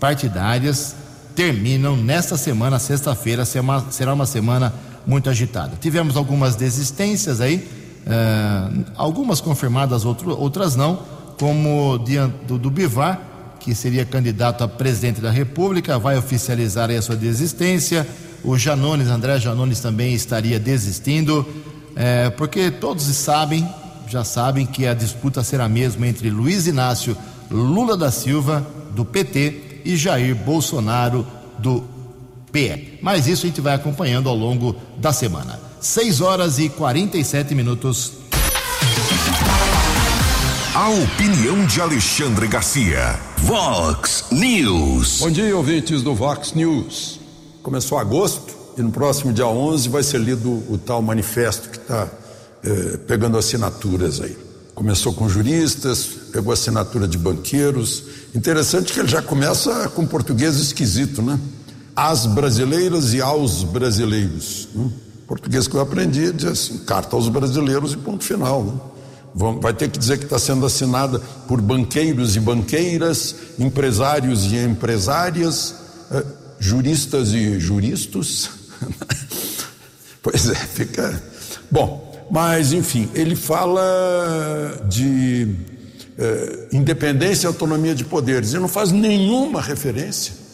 partidárias 0.00 0.94
terminam 1.34 1.96
nesta 1.96 2.36
semana, 2.36 2.78
sexta-feira, 2.78 3.44
será 3.44 4.14
uma 4.14 4.24
semana 4.24 4.72
muito 5.06 5.28
agitada. 5.28 5.76
Tivemos 5.80 6.16
algumas 6.16 6.54
desistências 6.54 7.40
aí, 7.40 7.68
uh, 8.06 8.84
algumas 8.96 9.40
confirmadas, 9.40 10.04
outro, 10.04 10.30
outras 10.38 10.76
não, 10.76 11.00
como 11.38 11.98
do, 12.46 12.58
do 12.58 12.70
Bivar, 12.70 13.33
que 13.64 13.74
seria 13.74 14.04
candidato 14.04 14.62
a 14.62 14.68
presidente 14.68 15.22
da 15.22 15.30
República, 15.30 15.98
vai 15.98 16.18
oficializar 16.18 16.90
aí 16.90 16.98
a 16.98 17.02
sua 17.02 17.16
desistência. 17.16 18.06
O 18.44 18.58
Janones, 18.58 19.08
André 19.08 19.40
Janones 19.40 19.80
também 19.80 20.12
estaria 20.12 20.60
desistindo, 20.60 21.48
é, 21.96 22.28
porque 22.28 22.70
todos 22.70 23.04
sabem, 23.04 23.66
já 24.06 24.22
sabem 24.22 24.66
que 24.66 24.86
a 24.86 24.92
disputa 24.92 25.42
será 25.42 25.66
mesmo 25.66 26.04
entre 26.04 26.28
Luiz 26.28 26.66
Inácio 26.66 27.16
Lula 27.50 27.96
da 27.96 28.10
Silva, 28.10 28.66
do 28.94 29.02
PT, 29.02 29.80
e 29.82 29.96
Jair 29.96 30.34
Bolsonaro 30.34 31.26
do 31.58 31.84
PL. 32.52 32.98
Mas 33.00 33.26
isso 33.26 33.46
a 33.46 33.48
gente 33.48 33.62
vai 33.62 33.74
acompanhando 33.74 34.28
ao 34.28 34.36
longo 34.36 34.76
da 34.98 35.12
semana. 35.12 35.58
6 35.80 36.20
horas 36.20 36.58
e 36.58 36.68
47 36.68 37.54
minutos. 37.54 38.12
A 40.74 40.88
opinião 40.88 41.64
de 41.66 41.80
Alexandre 41.80 42.48
Garcia. 42.48 43.16
Vox 43.38 44.24
News. 44.32 45.20
Bom 45.20 45.30
dia, 45.30 45.56
ouvintes 45.56 46.02
do 46.02 46.16
Vox 46.16 46.52
News. 46.52 47.20
Começou 47.62 47.96
agosto 47.96 48.52
e 48.76 48.82
no 48.82 48.90
próximo 48.90 49.32
dia 49.32 49.46
11 49.46 49.88
vai 49.88 50.02
ser 50.02 50.18
lido 50.18 50.50
o 50.68 50.76
tal 50.76 51.00
manifesto 51.00 51.68
que 51.68 51.76
está 51.76 52.08
eh, 52.64 52.98
pegando 53.06 53.38
assinaturas 53.38 54.20
aí. 54.20 54.36
Começou 54.74 55.14
com 55.14 55.28
juristas, 55.28 56.08
pegou 56.32 56.52
assinatura 56.52 57.06
de 57.06 57.18
banqueiros. 57.18 58.02
Interessante 58.34 58.92
que 58.92 58.98
ele 58.98 59.06
já 59.06 59.22
começa 59.22 59.88
com 59.90 60.04
português 60.04 60.56
esquisito, 60.56 61.22
né? 61.22 61.38
As 61.94 62.26
brasileiras 62.26 63.14
e 63.14 63.22
aos 63.22 63.62
brasileiros. 63.62 64.68
Né? 64.74 64.90
português 65.28 65.68
que 65.68 65.74
eu 65.74 65.80
aprendi 65.80 66.32
diz 66.32 66.46
assim, 66.46 66.78
carta 66.78 67.14
aos 67.14 67.28
brasileiros 67.28 67.92
e 67.92 67.96
ponto 67.96 68.24
final. 68.24 68.64
Né? 68.64 68.93
Vai 69.34 69.74
ter 69.74 69.90
que 69.90 69.98
dizer 69.98 70.18
que 70.18 70.24
está 70.24 70.38
sendo 70.38 70.64
assinada 70.64 71.18
por 71.48 71.60
banqueiros 71.60 72.36
e 72.36 72.40
banqueiras, 72.40 73.34
empresários 73.58 74.44
e 74.52 74.56
empresárias, 74.58 75.74
eh, 76.12 76.24
juristas 76.60 77.32
e 77.32 77.58
juristas. 77.58 78.50
pois 80.22 80.48
é, 80.48 80.54
fica. 80.54 81.20
Bom, 81.68 82.28
mas 82.30 82.72
enfim, 82.72 83.10
ele 83.12 83.34
fala 83.34 83.82
de 84.88 85.48
eh, 86.16 86.68
independência 86.72 87.46
e 87.46 87.48
autonomia 87.48 87.94
de 87.94 88.04
poderes 88.04 88.52
e 88.52 88.58
não 88.58 88.68
faz 88.68 88.92
nenhuma 88.92 89.60
referência 89.60 90.44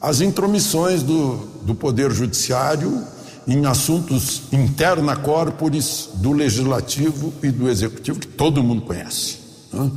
às 0.00 0.20
intromissões 0.20 1.02
do, 1.02 1.36
do 1.62 1.74
Poder 1.74 2.12
Judiciário 2.12 3.02
em 3.48 3.64
assuntos 3.64 4.42
interna 4.52 5.16
corporis 5.16 6.10
do 6.16 6.32
legislativo 6.32 7.32
e 7.42 7.50
do 7.50 7.68
executivo, 7.68 8.20
que 8.20 8.26
todo 8.26 8.62
mundo 8.62 8.82
conhece. 8.82 9.38
Né? 9.72 9.90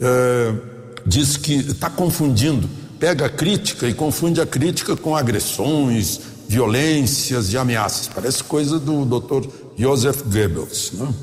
É, 0.00 0.54
diz 1.06 1.36
que 1.36 1.54
está 1.54 1.88
confundindo, 1.88 2.68
pega 2.98 3.26
a 3.26 3.30
crítica 3.30 3.88
e 3.88 3.94
confunde 3.94 4.40
a 4.40 4.46
crítica 4.46 4.96
com 4.96 5.14
agressões, 5.14 6.20
violências 6.48 7.52
e 7.52 7.56
ameaças. 7.56 8.08
Parece 8.08 8.42
coisa 8.42 8.80
do 8.80 9.04
Dr. 9.04 9.48
Joseph 9.76 10.22
Goebbels. 10.22 10.92
Né? 10.94 11.14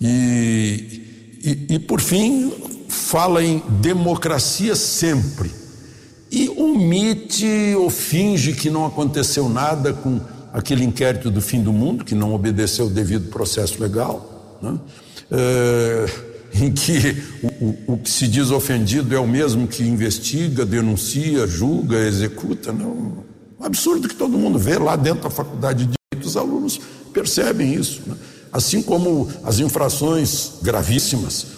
E, 0.00 1.02
e, 1.42 1.74
e, 1.74 1.78
por 1.80 2.00
fim, 2.00 2.52
fala 2.88 3.42
em 3.42 3.60
democracia 3.80 4.76
sempre. 4.76 5.50
E 6.30 6.48
omite 6.50 7.74
ou 7.76 7.90
finge 7.90 8.52
que 8.52 8.70
não 8.70 8.86
aconteceu 8.86 9.48
nada 9.48 9.92
com 9.92 10.20
aquele 10.58 10.84
inquérito 10.84 11.30
do 11.30 11.40
fim 11.40 11.62
do 11.62 11.72
mundo, 11.72 12.04
que 12.04 12.14
não 12.14 12.34
obedeceu 12.34 12.86
o 12.86 12.90
devido 12.90 13.30
processo 13.30 13.80
legal, 13.80 14.58
né? 14.60 14.78
é, 15.30 16.06
em 16.52 16.72
que 16.72 17.22
o, 17.60 17.92
o, 17.92 17.98
que 17.98 18.10
se 18.10 18.26
diz 18.26 18.50
ofendido 18.50 19.14
é 19.14 19.20
o 19.20 19.26
mesmo 19.26 19.68
que 19.68 19.84
investiga, 19.84 20.66
denuncia, 20.66 21.46
julga, 21.46 21.98
executa. 21.98 22.72
Não, 22.72 23.24
um 23.60 23.64
absurdo 23.64 24.08
que 24.08 24.16
todo 24.16 24.36
mundo 24.36 24.58
vê 24.58 24.78
lá 24.78 24.96
dentro 24.96 25.22
da 25.22 25.30
faculdade 25.30 25.84
de 25.84 25.94
direito, 26.10 26.26
os 26.26 26.36
alunos 26.36 26.80
percebem 27.12 27.74
isso. 27.74 28.02
Né? 28.04 28.16
Assim 28.52 28.82
como 28.82 29.30
as 29.44 29.60
infrações 29.60 30.54
gravíssimas 30.60 31.57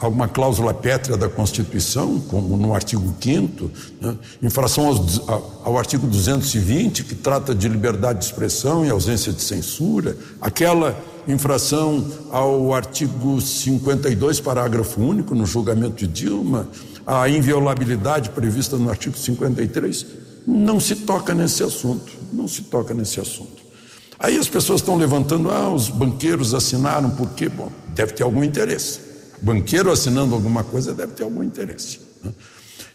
a 0.00 0.08
uma 0.08 0.26
cláusula 0.26 0.74
pétrea 0.74 1.16
da 1.16 1.28
Constituição, 1.28 2.18
como 2.28 2.56
no 2.56 2.74
artigo 2.74 3.14
5 3.20 3.70
né, 4.00 4.16
infração 4.42 4.88
aos, 4.88 5.20
ao 5.64 5.78
artigo 5.78 6.06
220, 6.06 7.04
que 7.04 7.14
trata 7.14 7.54
de 7.54 7.68
liberdade 7.68 8.18
de 8.18 8.24
expressão 8.24 8.84
e 8.84 8.90
ausência 8.90 9.32
de 9.32 9.40
censura, 9.40 10.16
aquela 10.40 10.98
infração 11.28 12.04
ao 12.32 12.74
artigo 12.74 13.40
52, 13.40 14.40
parágrafo 14.40 15.00
único, 15.00 15.34
no 15.34 15.46
julgamento 15.46 15.96
de 15.96 16.08
Dilma, 16.08 16.68
a 17.06 17.28
inviolabilidade 17.28 18.30
prevista 18.30 18.76
no 18.76 18.90
artigo 18.90 19.16
53, 19.16 20.06
não 20.44 20.80
se 20.80 20.96
toca 20.96 21.32
nesse 21.34 21.62
assunto, 21.62 22.12
não 22.32 22.48
se 22.48 22.62
toca 22.62 22.92
nesse 22.92 23.20
assunto. 23.20 23.68
Aí 24.18 24.36
as 24.36 24.48
pessoas 24.48 24.80
estão 24.80 24.96
levantando, 24.96 25.50
ah, 25.50 25.72
os 25.72 25.88
banqueiros 25.88 26.52
assinaram, 26.52 27.10
por 27.10 27.30
quê? 27.30 27.48
Bom, 27.48 27.70
deve 27.94 28.14
ter 28.14 28.24
algum 28.24 28.42
interesse 28.42 29.07
banqueiro 29.40 29.90
assinando 29.90 30.34
alguma 30.34 30.64
coisa 30.64 30.94
deve 30.94 31.12
ter 31.12 31.24
algum 31.24 31.42
interesse. 31.42 32.00
Né? 32.22 32.32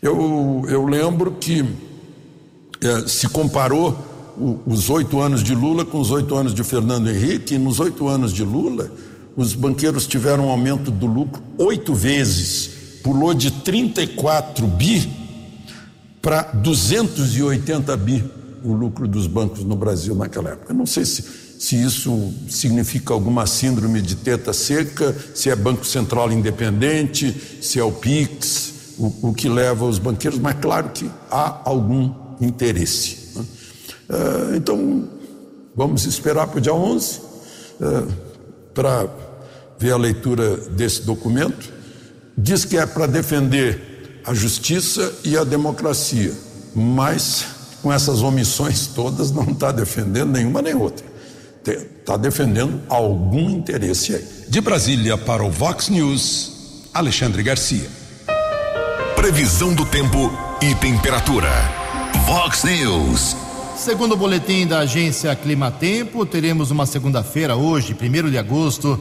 Eu, 0.01 0.65
eu 0.67 0.85
lembro 0.85 1.31
que 1.33 1.65
é, 2.81 3.07
se 3.07 3.29
comparou 3.29 3.97
o, 4.38 4.59
os 4.65 4.89
oito 4.89 5.19
anos 5.21 5.43
de 5.43 5.55
Lula 5.55 5.85
com 5.85 6.00
os 6.00 6.12
oito 6.12 6.35
anos 6.35 6.53
de 6.53 6.63
Fernando 6.63 7.09
Henrique, 7.09 7.55
e 7.55 7.57
nos 7.57 7.79
oito 7.79 8.07
anos 8.07 8.33
de 8.33 8.43
Lula, 8.43 8.91
os 9.35 9.53
banqueiros 9.53 10.05
tiveram 10.05 10.47
um 10.47 10.50
aumento 10.50 10.91
do 10.91 11.05
lucro 11.05 11.41
oito 11.57 11.93
vezes, 11.93 13.00
pulou 13.03 13.33
de 13.33 13.51
34 13.51 14.67
bi 14.67 15.09
para 16.21 16.43
280 16.53 17.97
bi 17.97 18.23
o 18.63 18.73
lucro 18.73 19.08
dos 19.08 19.27
bancos 19.27 19.63
no 19.63 19.75
Brasil 19.75 20.15
naquela 20.15 20.51
época. 20.51 20.73
Não 20.73 20.86
sei 20.86 21.06
se 21.06 21.23
se 21.63 21.82
isso 21.82 22.34
significa 22.49 23.13
alguma 23.13 23.47
síndrome 23.47 24.02
de 24.02 24.17
teta 24.17 24.52
seca, 24.52 25.15
se 25.34 25.49
é 25.49 25.56
Banco 25.56 25.86
Central 25.86 26.30
independente, 26.30 27.34
se 27.62 27.80
é 27.80 27.84
o 27.86 27.89
PIX, 27.89 28.73
o, 28.97 29.30
o 29.30 29.34
que 29.34 29.47
leva 29.47 29.86
os 29.86 29.97
banqueiros, 29.97 30.38
mas 30.38 30.58
claro 30.60 30.89
que 30.89 31.10
há 31.32 31.62
algum 31.63 32.13
interesse. 32.41 33.30
Né? 33.34 33.45
Uh, 34.10 34.56
então, 34.58 35.08
vamos 35.73 36.04
esperar 36.04 36.47
para 36.47 36.58
o 36.58 36.62
dia 36.62 36.73
11 36.73 37.21
uh, 37.80 38.13
para 38.73 39.08
ver 39.80 39.93
a 39.93 39.97
leitura 39.97 40.58
desse 40.58 41.04
documento. 41.04 41.71
Diz 42.38 42.65
que 42.65 42.78
é 42.78 42.86
para 42.86 43.06
defender 43.06 44.19
a 44.26 44.34
justiça 44.34 45.13
e 45.23 45.38
a 45.38 45.45
democracia, 45.45 46.34
mas 46.76 47.45
com 47.82 47.93
essas 47.93 48.21
omissões 48.21 48.86
todas 48.88 49.32
não 49.32 49.45
está 49.45 49.71
defendendo 49.71 50.34
nenhuma 50.34 50.62
nem 50.62 50.76
outra 50.76 51.12
está 51.71 52.17
defendendo 52.17 52.82
algum 52.89 53.49
interesse 53.49 54.15
aí. 54.15 54.26
De 54.49 54.60
Brasília 54.62 55.17
para 55.17 55.43
o 55.43 55.49
Vox 55.49 55.89
News, 55.89 56.89
Alexandre 56.93 57.41
Garcia. 57.41 57.89
Previsão 59.15 59.73
do 59.73 59.86
tempo 59.86 60.32
e 60.62 60.76
temperatura. 60.76 61.49
Vox 62.26 62.63
News. 62.63 63.36
Segundo 63.76 64.13
o 64.13 64.17
boletim 64.17 64.67
da 64.67 64.80
agência 64.80 65.36
Climatempo, 65.36 66.26
teremos 66.26 66.71
uma 66.71 66.86
segunda-feira 66.86 67.56
hoje, 67.56 67.95
1 67.99 68.30
de 68.30 68.38
agosto, 68.38 68.99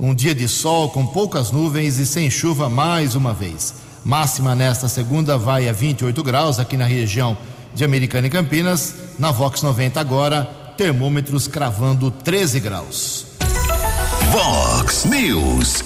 um 0.00 0.14
dia 0.14 0.34
de 0.34 0.48
sol 0.48 0.90
com 0.90 1.06
poucas 1.06 1.50
nuvens 1.50 1.98
e 1.98 2.06
sem 2.06 2.30
chuva 2.30 2.68
mais 2.68 3.14
uma 3.14 3.32
vez. 3.32 3.74
Máxima 4.04 4.54
nesta 4.54 4.88
segunda 4.88 5.36
vai 5.36 5.68
a 5.68 5.72
28 5.72 6.22
graus 6.22 6.58
aqui 6.58 6.76
na 6.76 6.84
região 6.84 7.36
de 7.74 7.84
Americana 7.84 8.26
e 8.26 8.30
Campinas. 8.30 8.94
Na 9.18 9.30
Vox 9.30 9.62
90 9.62 10.00
agora, 10.00 10.65
termômetros 10.76 11.48
cravando 11.48 12.10
13 12.10 12.60
graus. 12.60 13.24
Vox 14.30 15.06
News. 15.06 15.82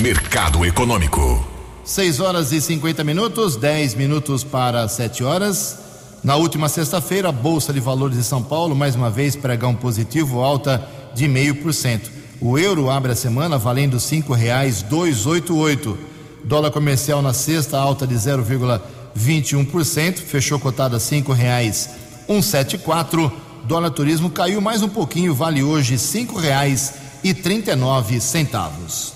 Mercado 0.00 0.64
Econômico. 0.64 1.44
6 1.84 2.20
horas 2.20 2.52
e 2.52 2.60
50 2.60 3.02
minutos, 3.02 3.56
10 3.56 3.96
minutos 3.96 4.44
para 4.44 4.86
7 4.86 5.24
horas. 5.24 5.80
Na 6.22 6.36
última 6.36 6.68
sexta-feira, 6.68 7.30
a 7.30 7.32
Bolsa 7.32 7.72
de 7.72 7.80
Valores 7.80 8.16
de 8.16 8.22
São 8.22 8.40
Paulo, 8.40 8.76
mais 8.76 8.94
uma 8.94 9.10
vez, 9.10 9.34
pregão 9.34 9.74
positivo, 9.74 10.40
alta 10.40 10.88
de 11.14 11.26
0,5%. 11.26 12.02
O 12.40 12.56
euro 12.56 12.88
abre 12.90 13.10
a 13.10 13.16
semana 13.16 13.58
valendo 13.58 13.94
R$ 13.94 14.00
5,288. 14.00 15.96
Dólar 16.44 16.70
comercial 16.70 17.20
na 17.20 17.32
sexta, 17.32 17.76
alta 17.76 18.06
de 18.06 18.14
0,21%, 18.14 20.18
fechou 20.18 20.60
cotada 20.60 20.98
R$ 20.98 21.02
5,174 21.02 23.51
dólar 23.64 23.90
turismo 23.90 24.30
caiu 24.30 24.60
mais 24.60 24.82
um 24.82 24.88
pouquinho, 24.88 25.34
vale 25.34 25.62
hoje 25.62 25.98
cinco 25.98 26.38
reais 26.38 26.94
e 27.22 27.32
trinta 27.32 27.72
e 27.72 27.76
nove 27.76 28.20
centavos. 28.20 29.14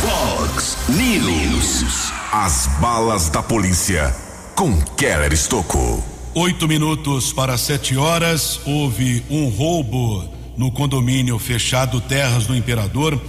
Fox 0.00 0.76
News. 0.88 2.12
As 2.32 2.66
balas 2.80 3.28
da 3.28 3.42
polícia 3.42 4.14
com 4.56 4.80
Keller 4.96 5.32
Estocou. 5.32 6.02
Oito 6.34 6.66
minutos 6.66 7.32
para 7.32 7.58
sete 7.58 7.96
horas, 7.96 8.60
houve 8.64 9.22
um 9.28 9.48
roubo 9.48 10.24
no 10.56 10.70
condomínio 10.72 11.38
fechado 11.38 12.00
Terras 12.00 12.46
do 12.46 12.56
Imperador, 12.56 13.20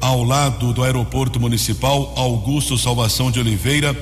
ao 0.00 0.22
lado 0.24 0.72
do 0.72 0.82
aeroporto 0.82 1.38
municipal 1.38 2.14
Augusto 2.16 2.78
Salvação 2.78 3.30
de 3.30 3.38
Oliveira, 3.38 3.94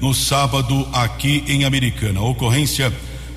no 0.00 0.14
sábado 0.14 0.86
aqui 0.92 1.42
em 1.48 1.64
Americana. 1.64 2.20
A 2.20 2.24
ocorrência 2.24 2.92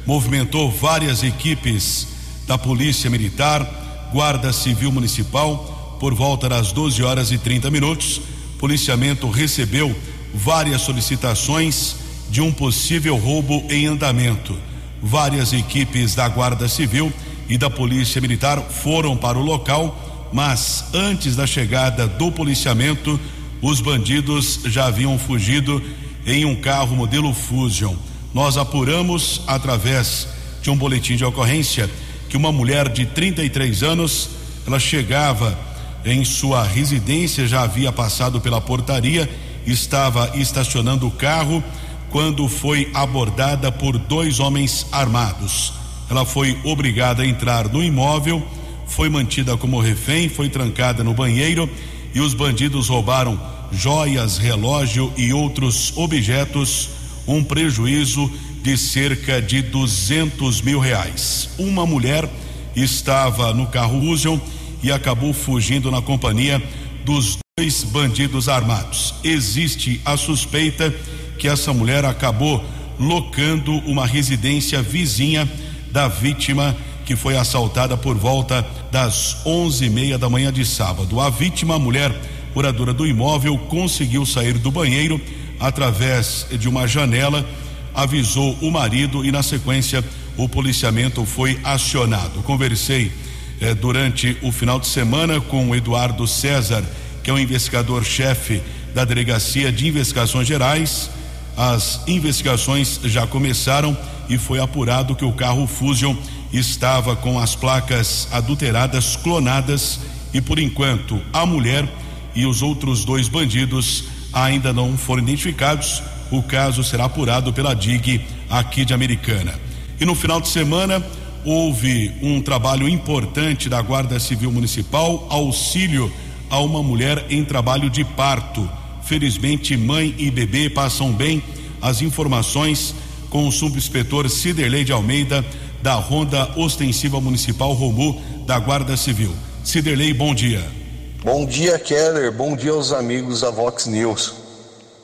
movimentou 0.10 0.72
várias 0.72 1.22
equipes 1.22 2.08
da 2.48 2.58
Polícia 2.58 3.12
Militar, 3.12 4.10
Guarda 4.12 4.52
Civil 4.52 4.92
Municipal, 4.92 5.98
por 6.00 6.16
volta 6.16 6.50
das 6.50 6.72
12 6.72 7.04
horas 7.04 7.32
e 7.32 7.38
30 7.38 7.70
minutos. 7.70 8.20
Policiamento 8.58 9.30
recebeu 9.30 9.96
várias 10.34 10.82
solicitações 10.82 11.96
de 12.28 12.42
um 12.42 12.52
possível 12.52 13.18
roubo 13.18 13.64
em 13.70 13.86
andamento. 13.86 14.58
Várias 15.00 15.54
equipes 15.54 16.16
da 16.16 16.28
Guarda 16.28 16.68
Civil 16.68 17.14
e 17.48 17.56
da 17.56 17.70
Polícia 17.70 18.20
Militar 18.20 18.60
foram 18.64 19.16
para 19.16 19.38
o 19.38 19.44
local, 19.44 20.28
mas 20.34 20.86
antes 20.92 21.36
da 21.36 21.46
chegada 21.46 22.08
do 22.08 22.32
policiamento, 22.32 23.20
os 23.62 23.80
bandidos 23.80 24.62
já 24.66 24.88
haviam 24.88 25.20
fugido 25.20 25.80
em 26.26 26.46
um 26.46 26.56
carro 26.56 26.96
modelo 26.96 27.32
Fusion. 27.32 28.09
Nós 28.34 28.58
apuramos 28.58 29.42
através 29.48 30.28
de 30.62 30.70
um 30.70 30.78
boletim 30.78 31.16
de 31.16 31.26
ocorrência 31.26 31.90
que 32.30 32.38
uma 32.38 32.52
mulher 32.52 32.88
de 32.90 33.06
33 33.06 33.82
anos, 33.82 34.30
ela 34.68 34.80
chegava 34.80 35.58
em 36.06 36.24
sua 36.24 36.64
residência, 36.64 37.48
já 37.48 37.64
havia 37.64 37.92
passado 37.92 38.40
pela 38.40 38.62
portaria, 38.62 39.30
estava 39.66 40.32
estacionando 40.36 41.08
o 41.08 41.12
carro 41.12 41.64
quando 42.10 42.48
foi 42.48 42.90
abordada 42.94 43.72
por 43.72 43.98
dois 43.98 44.40
homens 44.40 44.86
armados. 44.92 45.74
Ela 46.10 46.26
foi 46.26 46.58
obrigada 46.64 47.24
a 47.24 47.28
entrar 47.28 47.68
no 47.68 47.84
imóvel, 47.84 48.46
foi 48.88 49.10
mantida 49.10 49.58
como 49.58 49.80
refém, 49.80 50.30
foi 50.30 50.50
trancada 50.50 51.04
no 51.04 51.14
banheiro 51.14 51.70
e 52.14 52.20
os 52.20 52.34
bandidos 52.34 52.90
roubaram 52.90 53.40
joias, 53.72 54.38
relógio 54.38 55.14
e 55.16 55.32
outros 55.32 55.94
objetos, 55.96 56.90
um 57.28 57.44
prejuízo 57.44 58.32
de 58.62 58.78
cerca 58.78 59.42
de 59.42 59.62
200 59.62 60.62
mil 60.62 60.80
reais. 60.80 61.50
Uma 61.58 61.86
mulher 61.86 62.30
estava 62.76 63.54
no 63.54 63.68
carro 63.68 64.00
Usion 64.00 64.38
e 64.84 64.92
acabou 64.92 65.34
fugindo 65.34 65.92
na 65.92 66.02
companhia 66.02 66.62
dos 67.06 67.38
dois 67.58 67.84
bandidos 67.84 68.48
armados. 68.48 69.16
Existe 69.24 70.02
a 70.06 70.16
suspeita 70.16 70.94
que 71.38 71.48
essa 71.48 71.74
mulher 71.74 72.06
acabou 72.06 72.64
locando 73.00 73.72
uma 73.80 74.06
residência 74.06 74.82
vizinha 74.82 75.50
da 75.92 76.08
vítima 76.08 76.76
que 77.06 77.16
foi 77.16 77.36
assaltada 77.36 77.98
por 77.98 78.16
volta 78.16 78.66
das 78.92 79.38
onze 79.46 79.86
e 79.86 79.90
meia 79.90 80.18
da 80.18 80.30
manhã 80.30 80.54
de 80.54 80.64
sábado. 80.64 81.20
A 81.20 81.30
vítima, 81.30 81.76
a 81.76 81.80
mulher 81.80 82.14
moradora 82.54 82.94
do 82.94 83.08
imóvel, 83.08 83.58
conseguiu 83.58 84.26
sair 84.26 84.60
do 84.60 84.70
banheiro 84.70 85.20
através 85.60 86.48
de 86.52 86.70
uma 86.70 86.88
janela, 86.88 87.46
avisou 87.94 88.58
o 88.62 88.72
marido 88.72 89.26
e 89.26 89.32
na 89.32 89.44
sequência 89.44 90.04
o 90.38 90.48
policiamento 90.48 91.26
foi 91.26 91.60
acionado. 91.64 92.42
Conversei 92.44 93.12
eh, 93.60 93.74
durante 93.74 94.38
o 94.42 94.52
final 94.52 94.80
de 94.80 94.88
semana 94.88 95.42
com 95.42 95.70
o 95.70 95.76
Eduardo 95.76 96.26
César, 96.26 96.84
que 97.22 97.30
é 97.30 97.34
o 97.34 97.40
investigador-chefe 97.40 98.62
da 98.94 99.04
Delegacia 99.04 99.72
de 99.72 99.88
Investigações 99.88 100.48
Gerais. 100.48 101.10
As 101.58 102.02
investigações 102.08 103.02
já 103.04 103.28
começaram 103.28 103.98
e 104.30 104.38
foi 104.38 104.60
apurado 104.60 105.16
que 105.16 105.26
o 105.26 105.34
carro 105.34 105.68
Fusion 105.68 106.16
estava 106.54 107.16
com 107.16 107.38
as 107.38 107.56
placas 107.56 108.28
adulteradas, 108.32 109.18
clonadas 109.18 110.00
e 110.34 110.40
por 110.40 110.58
enquanto 110.58 111.20
a 111.34 111.46
mulher 111.46 111.88
e 112.34 112.46
os 112.46 112.62
outros 112.62 113.04
dois 113.04 113.28
bandidos 113.28 114.06
ainda 114.34 114.72
não 114.74 114.98
foram 114.98 115.24
identificados. 115.24 116.02
O 116.32 116.44
caso 116.44 116.84
será 116.84 117.06
apurado 117.06 117.52
pela 117.52 117.74
DIG 117.74 118.22
aqui 118.50 118.86
de 118.86 118.94
Americana. 118.94 119.54
E 120.00 120.06
no 120.06 120.16
final 120.16 120.40
de 120.40 120.48
semana 120.48 121.04
houve 121.44 122.12
um 122.22 122.42
trabalho 122.42 122.88
importante 122.88 123.70
da 123.70 123.82
Guarda 123.82 124.20
Civil 124.20 124.52
Municipal, 124.52 125.28
auxílio 125.30 126.12
a 126.50 126.60
uma 126.60 126.82
mulher 126.82 127.26
em 127.30 127.44
trabalho 127.44 127.90
de 127.90 128.04
parto. 128.04 128.70
Felizmente, 129.04 129.76
mãe 129.76 130.14
e 130.18 130.30
bebê 130.30 130.70
passam 130.70 131.12
bem. 131.12 131.42
As 131.82 132.02
informações 132.02 132.94
com 133.30 133.48
o 133.48 133.52
subinspetor 133.52 134.30
Ciderley 134.30 134.84
de 134.84 134.92
Almeida, 134.92 135.46
da 135.82 135.94
Ronda 135.94 136.52
Ostensiva 136.58 137.22
Municipal 137.22 137.74
Romu, 137.74 138.22
da 138.46 138.60
Guarda 138.60 138.98
Civil. 138.98 139.34
Ciderley, 139.64 140.14
bom 140.14 140.34
dia. 140.34 140.79
Bom 141.22 141.46
dia, 141.46 141.78
Keller. 141.78 142.32
Bom 142.32 142.56
dia 142.56 142.72
aos 142.72 142.94
amigos 142.94 143.42
da 143.42 143.50
Vox 143.50 143.88
News. 143.88 144.36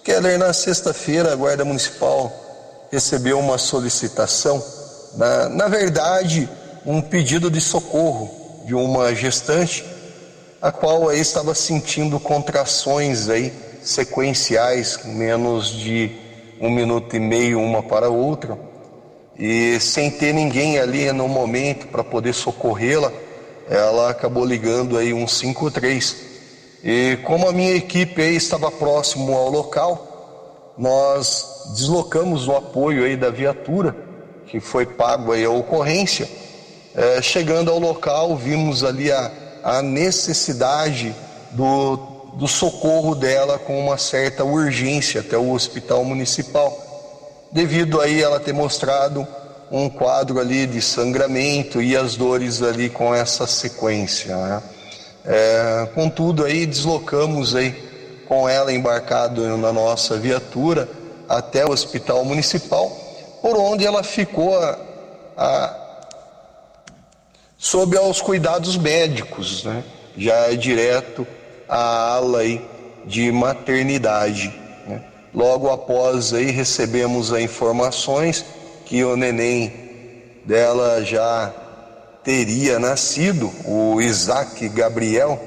Keller, 0.01 0.39
na 0.39 0.53
sexta-feira, 0.53 1.33
a 1.33 1.35
Guarda 1.35 1.65
Municipal 1.65 2.31
recebeu 2.89 3.37
uma 3.37 3.57
solicitação, 3.57 4.63
na, 5.17 5.49
na 5.49 5.67
verdade, 5.67 6.47
um 6.85 7.01
pedido 7.01 7.51
de 7.51 7.59
socorro 7.59 8.63
de 8.65 8.73
uma 8.73 9.13
gestante, 9.13 9.83
a 10.61 10.71
qual 10.71 11.09
aí 11.09 11.19
estava 11.19 11.53
sentindo 11.53 12.17
contrações 12.17 13.27
aí 13.27 13.51
sequenciais, 13.83 15.01
menos 15.03 15.67
de 15.67 16.15
um 16.61 16.69
minuto 16.69 17.13
e 17.13 17.19
meio 17.19 17.59
uma 17.59 17.83
para 17.83 18.09
outra, 18.09 18.57
e 19.37 19.77
sem 19.81 20.09
ter 20.09 20.33
ninguém 20.33 20.79
ali 20.79 21.11
no 21.11 21.27
momento 21.27 21.87
para 21.87 22.05
poder 22.05 22.33
socorrê-la, 22.33 23.11
ela 23.69 24.09
acabou 24.09 24.45
ligando 24.45 24.97
aí 24.97 25.13
um 25.13 25.27
53. 25.27 26.15
E 26.83 27.17
como 27.23 27.47
a 27.47 27.51
minha 27.51 27.73
equipe 27.73 28.21
aí 28.21 28.35
estava 28.35 28.69
próximo 28.69 29.33
ao 29.35 29.49
local, 29.49 30.73
nós 30.77 31.71
deslocamos 31.73 32.47
o 32.47 32.55
apoio 32.55 33.05
aí 33.05 33.15
da 33.15 33.29
viatura, 33.29 33.95
que 34.47 34.59
foi 34.59 34.85
pago 34.85 35.31
aí 35.31 35.43
a 35.43 35.49
ocorrência. 35.49 36.29
É, 36.93 37.21
chegando 37.21 37.71
ao 37.71 37.79
local, 37.79 38.35
vimos 38.35 38.83
ali 38.83 39.11
a, 39.11 39.31
a 39.63 39.81
necessidade 39.81 41.15
do, 41.51 41.97
do 42.35 42.47
socorro 42.47 43.15
dela 43.15 43.57
com 43.57 43.79
uma 43.79 43.97
certa 43.97 44.43
urgência 44.43 45.21
até 45.21 45.37
o 45.37 45.51
hospital 45.51 46.03
municipal, 46.05 46.77
devido 47.51 47.99
aí 47.99 48.21
ela 48.21 48.39
ter 48.39 48.53
mostrado 48.53 49.27
um 49.71 49.89
quadro 49.89 50.39
ali 50.39 50.67
de 50.67 50.81
sangramento 50.81 51.81
e 51.81 51.95
as 51.95 52.15
dores 52.15 52.61
ali 52.61 52.89
com 52.89 53.13
essa 53.13 53.47
sequência. 53.47 54.35
Né? 54.35 54.63
É, 55.25 55.89
contudo, 55.95 56.45
aí 56.45 56.65
deslocamos 56.65 57.55
aí 57.55 57.71
com 58.27 58.47
ela 58.47 58.71
embarcado 58.71 59.57
na 59.57 59.71
nossa 59.71 60.17
viatura 60.17 60.87
até 61.27 61.65
o 61.65 61.71
hospital 61.71 62.23
municipal, 62.23 62.89
por 63.41 63.57
onde 63.57 63.85
ela 63.85 64.03
ficou 64.03 64.57
a, 64.57 64.77
a, 65.35 66.01
sob 67.57 67.97
aos 67.97 68.21
cuidados 68.21 68.77
médicos, 68.77 69.63
né? 69.63 69.83
já 70.17 70.35
é 70.51 70.55
direto 70.55 71.25
à 71.67 72.13
ala 72.15 72.39
aí 72.39 72.63
de 73.05 73.31
maternidade. 73.31 74.53
Né? 74.87 75.03
Logo 75.33 75.69
após 75.69 76.33
aí 76.33 76.51
recebemos 76.51 77.33
as 77.33 77.41
informações 77.41 78.45
que 78.85 79.03
o 79.03 79.17
neném 79.17 79.73
dela 80.45 81.03
já 81.03 81.51
teria 82.23 82.79
nascido, 82.79 83.51
o 83.65 83.99
Isaac 83.99 84.69
Gabriel, 84.69 85.41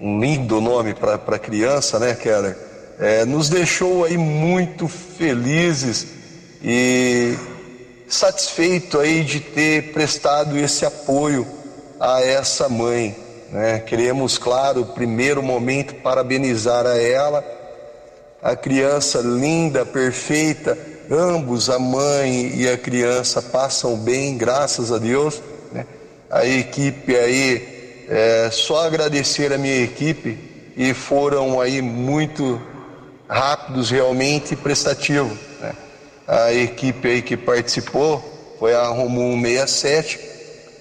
um 0.00 0.20
lindo 0.20 0.60
nome 0.60 0.94
para 0.94 1.38
criança, 1.38 1.98
né, 1.98 2.14
Keller? 2.14 2.56
É, 2.98 3.24
nos 3.24 3.48
deixou 3.48 4.04
aí 4.04 4.16
muito 4.16 4.86
felizes 4.86 6.06
e 6.62 7.34
satisfeito 8.08 9.00
aí 9.00 9.24
de 9.24 9.40
ter 9.40 9.92
prestado 9.92 10.56
esse 10.56 10.86
apoio 10.86 11.46
a 11.98 12.22
essa 12.22 12.68
mãe. 12.68 13.16
Né? 13.50 13.80
Queremos, 13.80 14.38
claro, 14.38 14.86
primeiro 14.86 15.42
momento 15.42 15.94
parabenizar 15.96 16.86
a 16.86 16.96
ela, 16.96 17.44
a 18.42 18.54
criança 18.54 19.18
linda, 19.20 19.84
perfeita, 19.84 20.78
ambos, 21.10 21.68
a 21.70 21.78
mãe 21.78 22.52
e 22.54 22.68
a 22.68 22.76
criança, 22.76 23.42
passam 23.42 23.96
bem, 23.96 24.36
graças 24.36 24.92
a 24.92 24.98
Deus. 24.98 25.40
Né? 25.72 25.86
A 26.30 26.46
equipe 26.46 27.16
aí, 27.16 28.06
é, 28.08 28.50
só 28.50 28.86
agradecer 28.86 29.52
a 29.52 29.58
minha 29.58 29.82
equipe 29.82 30.38
e 30.76 30.92
foram 30.92 31.60
aí 31.60 31.80
muito 31.80 32.60
rápidos 33.28 33.90
realmente 33.90 34.56
prestativos. 34.56 35.38
Né? 35.60 35.72
A 36.26 36.52
equipe 36.52 37.08
aí 37.08 37.22
que 37.22 37.36
participou 37.36 38.22
foi 38.58 38.74
a 38.74 38.86
Romu 38.86 39.40
67, 39.40 40.18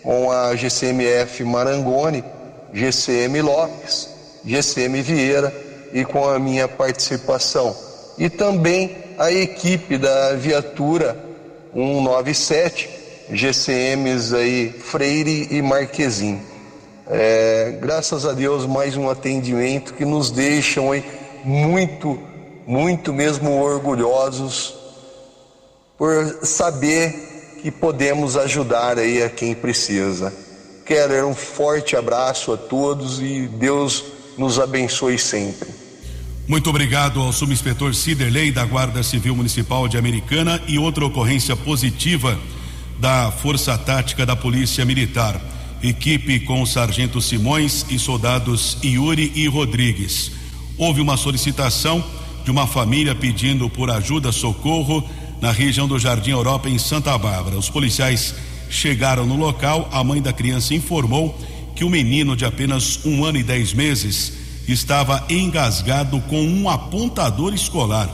com 0.02 0.32
a 0.32 0.56
GCMF 0.56 1.44
Marangoni, 1.44 2.24
GCM 2.74 3.42
Lopes, 3.42 4.10
GCM 4.46 5.02
Vieira 5.02 5.54
e 5.94 6.04
com 6.04 6.28
a 6.28 6.38
minha 6.40 6.68
participação. 6.68 7.76
E 8.18 8.30
também 8.30 8.96
a 9.18 9.32
equipe 9.32 9.98
da 9.98 10.34
viatura 10.34 11.18
197, 11.74 12.90
GCMs 13.32 14.36
aí 14.36 14.70
Freire 14.72 15.48
e 15.52 15.62
Marquezim. 15.62 16.40
É, 17.08 17.78
graças 17.82 18.26
a 18.26 18.32
Deus, 18.32 18.66
mais 18.66 18.96
um 18.96 19.10
atendimento 19.10 19.94
que 19.94 20.06
nos 20.06 20.32
deixam 20.32 20.92
aí 20.92 21.04
muito, 21.44 22.20
muito 22.66 23.12
mesmo 23.12 23.62
orgulhosos 23.62 24.76
por 25.98 26.40
saber 26.44 27.58
que 27.62 27.72
podemos 27.72 28.38
ajudar 28.38 28.98
aí 28.98 29.22
a 29.22 29.30
quem 29.30 29.54
precisa. 29.54 30.34
Quero 30.86 31.28
um 31.28 31.36
forte 31.36 31.96
abraço 31.96 32.52
a 32.54 32.58
todos 32.58 33.22
e 33.22 33.48
Deus 33.48 34.04
nos 34.38 34.60
abençoe 34.60 35.18
sempre. 35.18 35.83
Muito 36.46 36.70
obrigado 36.70 37.22
ao 37.22 37.32
subinspetor 37.32 37.96
Ciderley 37.96 38.52
da 38.52 38.66
Guarda 38.66 39.02
Civil 39.02 39.34
Municipal 39.34 39.88
de 39.88 39.98
Americana 39.98 40.62
e 40.68 40.78
outra 40.78 41.06
ocorrência 41.06 41.56
positiva 41.56 42.38
da 43.00 43.32
Força 43.32 43.78
Tática 43.78 44.26
da 44.26 44.36
Polícia 44.36 44.84
Militar. 44.84 45.40
Equipe 45.82 46.42
com 46.42 46.62
o 46.62 46.68
sargento 46.68 47.22
Simões 47.22 47.86
e 47.90 47.98
soldados 47.98 48.78
Yuri 48.84 49.32
e 49.36 49.48
Rodrigues. 49.48 50.34
Houve 50.78 51.00
uma 51.00 51.16
solicitação 51.16 52.04
de 52.44 52.52
uma 52.52 52.68
família 52.68 53.16
pedindo 53.16 53.70
por 53.70 53.90
ajuda, 53.90 54.30
socorro 54.34 55.02
na 55.42 55.52
região 55.52 55.88
do 55.88 55.98
Jardim 55.98 56.32
Europa 56.32 56.68
em 56.68 56.78
Santa 56.78 57.18
Bárbara. 57.18 57.58
Os 57.58 57.70
policiais 57.70 58.36
chegaram 58.70 59.26
no 59.26 59.38
local, 59.38 59.88
a 59.94 60.04
mãe 60.04 60.22
da 60.22 60.34
criança 60.34 60.76
informou 60.76 61.40
que 61.74 61.86
o 61.86 61.90
menino 61.90 62.36
de 62.36 62.44
apenas 62.44 63.00
um 63.06 63.24
ano 63.24 63.38
e 63.38 63.44
dez 63.44 63.72
meses 63.72 64.43
estava 64.68 65.26
engasgado 65.30 66.20
com 66.22 66.42
um 66.42 66.70
apontador 66.70 67.54
escolar. 67.54 68.10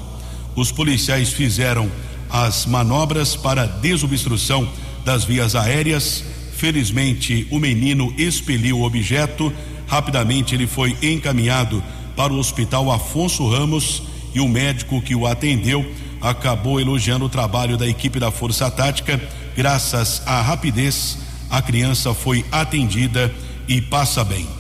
Os 0.55 0.71
policiais 0.71 1.29
fizeram 1.29 1.89
as 2.29 2.65
manobras 2.65 3.35
para 3.35 3.65
desobstrução 3.65 4.67
das 5.05 5.23
vias 5.23 5.55
aéreas. 5.55 6.23
Felizmente, 6.53 7.47
o 7.49 7.59
menino 7.59 8.13
expeliu 8.17 8.79
o 8.79 8.83
objeto. 8.83 9.53
Rapidamente, 9.87 10.53
ele 10.53 10.67
foi 10.67 10.95
encaminhado 11.01 11.83
para 12.15 12.33
o 12.33 12.37
Hospital 12.37 12.91
Afonso 12.91 13.47
Ramos 13.49 14.03
e 14.33 14.39
o 14.39 14.47
médico 14.47 15.01
que 15.01 15.15
o 15.15 15.25
atendeu 15.25 15.89
acabou 16.21 16.79
elogiando 16.79 17.25
o 17.25 17.29
trabalho 17.29 17.77
da 17.77 17.87
equipe 17.87 18.19
da 18.19 18.29
Força 18.29 18.69
Tática. 18.69 19.19
Graças 19.55 20.21
à 20.25 20.41
rapidez, 20.41 21.17
a 21.49 21.61
criança 21.61 22.13
foi 22.13 22.45
atendida 22.51 23.33
e 23.67 23.81
passa 23.81 24.23
bem. 24.23 24.58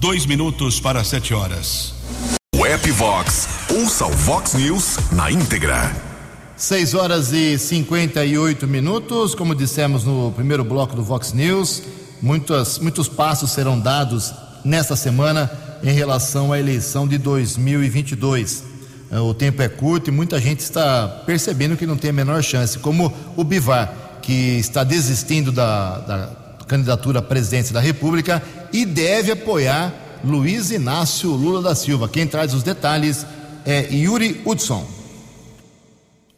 Dois 0.00 0.26
minutos 0.26 0.78
para 0.78 1.02
sete 1.02 1.34
horas. 1.34 1.92
Web 2.54 2.88
Vox, 2.92 3.48
ouça 3.68 4.06
o 4.06 4.12
Vox 4.12 4.54
News 4.54 4.96
na 5.10 5.28
íntegra. 5.28 5.90
6 6.56 6.94
horas 6.94 7.32
e 7.32 7.58
58 7.58 8.64
minutos, 8.68 9.34
como 9.34 9.56
dissemos 9.56 10.04
no 10.04 10.30
primeiro 10.30 10.62
bloco 10.62 10.94
do 10.94 11.02
Vox 11.02 11.32
News, 11.32 11.82
muitos, 12.22 12.78
muitos 12.78 13.08
passos 13.08 13.50
serão 13.50 13.78
dados 13.78 14.32
nesta 14.64 14.94
semana 14.94 15.50
em 15.82 15.90
relação 15.90 16.52
à 16.52 16.60
eleição 16.60 17.08
de 17.08 17.18
2022. 17.18 18.62
É, 19.10 19.18
o 19.18 19.34
tempo 19.34 19.60
é 19.62 19.68
curto 19.68 20.10
e 20.10 20.12
muita 20.12 20.40
gente 20.40 20.60
está 20.60 21.08
percebendo 21.26 21.76
que 21.76 21.86
não 21.86 21.96
tem 21.96 22.10
a 22.10 22.12
menor 22.12 22.40
chance, 22.44 22.78
como 22.78 23.12
o 23.36 23.42
Bivar, 23.42 23.92
que 24.22 24.58
está 24.58 24.84
desistindo 24.84 25.50
da, 25.50 25.98
da 25.98 26.30
candidatura 26.68 27.18
à 27.18 27.22
presidência 27.22 27.74
da 27.74 27.80
República 27.80 28.40
e 28.72 28.84
deve 28.84 29.32
apoiar 29.32 29.92
Luiz 30.24 30.70
Inácio 30.70 31.30
Lula 31.30 31.62
da 31.62 31.74
Silva. 31.74 32.08
Quem 32.08 32.26
traz 32.26 32.54
os 32.54 32.62
detalhes 32.62 33.26
é 33.64 33.92
Yuri 33.92 34.40
Hudson. 34.44 34.86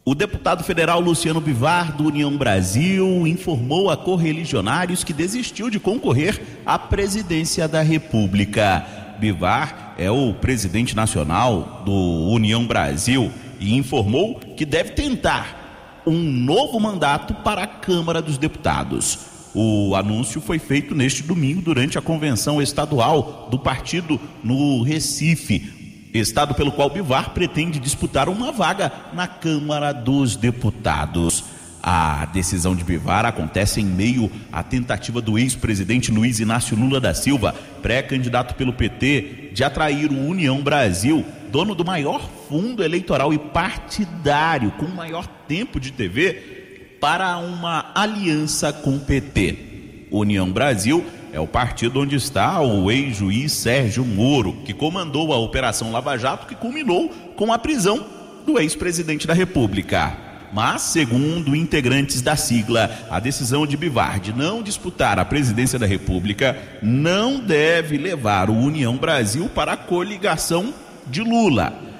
O 0.03 0.15
deputado 0.15 0.63
federal 0.63 0.99
Luciano 0.99 1.39
Bivar, 1.39 1.95
do 1.95 2.05
União 2.05 2.35
Brasil, 2.35 3.27
informou 3.27 3.89
a 3.91 3.95
correligionários 3.95 5.03
que 5.03 5.13
desistiu 5.13 5.69
de 5.69 5.79
concorrer 5.79 6.41
à 6.65 6.79
presidência 6.79 7.67
da 7.67 7.81
República. 7.81 8.85
Bivar 9.19 9.93
é 9.99 10.09
o 10.09 10.33
presidente 10.33 10.95
nacional 10.95 11.83
do 11.85 11.93
União 11.93 12.65
Brasil 12.65 13.31
e 13.59 13.75
informou 13.75 14.39
que 14.57 14.65
deve 14.65 14.91
tentar 14.91 16.01
um 16.05 16.17
novo 16.17 16.79
mandato 16.79 17.35
para 17.35 17.63
a 17.63 17.67
Câmara 17.67 18.21
dos 18.21 18.39
Deputados. 18.39 19.30
O 19.53 19.95
anúncio 19.95 20.39
foi 20.39 20.59
feito 20.59 20.95
neste 20.95 21.23
domingo 21.23 21.61
durante 21.61 21.97
a 21.97 22.01
convenção 22.01 22.61
estadual 22.61 23.49
do 23.51 23.59
partido 23.59 24.19
no 24.43 24.81
Recife, 24.81 26.09
estado 26.13 26.55
pelo 26.55 26.71
qual 26.71 26.89
Bivar 26.89 27.31
pretende 27.31 27.79
disputar 27.79 28.29
uma 28.29 28.51
vaga 28.51 28.91
na 29.13 29.27
Câmara 29.27 29.91
dos 29.91 30.35
Deputados. 30.35 31.43
A 31.83 32.25
decisão 32.25 32.75
de 32.75 32.83
Bivar 32.83 33.25
acontece 33.25 33.81
em 33.81 33.85
meio 33.85 34.31
à 34.51 34.61
tentativa 34.61 35.19
do 35.19 35.37
ex-presidente 35.37 36.11
Luiz 36.11 36.39
Inácio 36.39 36.77
Lula 36.77 37.01
da 37.01 37.13
Silva, 37.13 37.55
pré-candidato 37.81 38.55
pelo 38.55 38.71
PT, 38.71 39.49
de 39.53 39.63
atrair 39.63 40.11
o 40.11 40.27
União 40.27 40.61
Brasil, 40.61 41.25
dono 41.51 41.73
do 41.73 41.83
maior 41.83 42.29
fundo 42.47 42.83
eleitoral 42.83 43.33
e 43.33 43.39
partidário, 43.39 44.71
com 44.71 44.85
maior 44.87 45.25
tempo 45.47 45.79
de 45.79 45.91
TV, 45.91 46.60
para 47.01 47.35
uma 47.39 47.91
aliança 47.95 48.71
com 48.71 48.97
o 48.97 48.99
PT. 48.99 50.05
União 50.11 50.51
Brasil 50.51 51.03
é 51.33 51.39
o 51.39 51.47
partido 51.47 51.99
onde 51.99 52.15
está 52.15 52.61
o 52.61 52.91
ex-juiz 52.91 53.53
Sérgio 53.53 54.05
Moro, 54.05 54.57
que 54.63 54.71
comandou 54.71 55.33
a 55.33 55.37
Operação 55.37 55.91
Lava 55.91 56.15
Jato, 56.15 56.45
que 56.45 56.53
culminou 56.53 57.09
com 57.35 57.51
a 57.51 57.57
prisão 57.57 58.05
do 58.45 58.59
ex-presidente 58.59 59.25
da 59.25 59.33
República. 59.33 60.15
Mas, 60.53 60.83
segundo 60.83 61.55
integrantes 61.55 62.21
da 62.21 62.35
sigla, 62.35 62.91
a 63.09 63.19
decisão 63.19 63.65
de 63.65 63.75
Bivar 63.75 64.19
de 64.19 64.31
não 64.31 64.61
disputar 64.61 65.17
a 65.17 65.25
presidência 65.25 65.79
da 65.79 65.87
República 65.87 66.55
não 66.83 67.39
deve 67.39 67.97
levar 67.97 68.47
o 68.47 68.55
União 68.55 68.95
Brasil 68.95 69.49
para 69.55 69.73
a 69.73 69.77
coligação 69.77 70.71
de 71.07 71.21
Lula. 71.21 71.90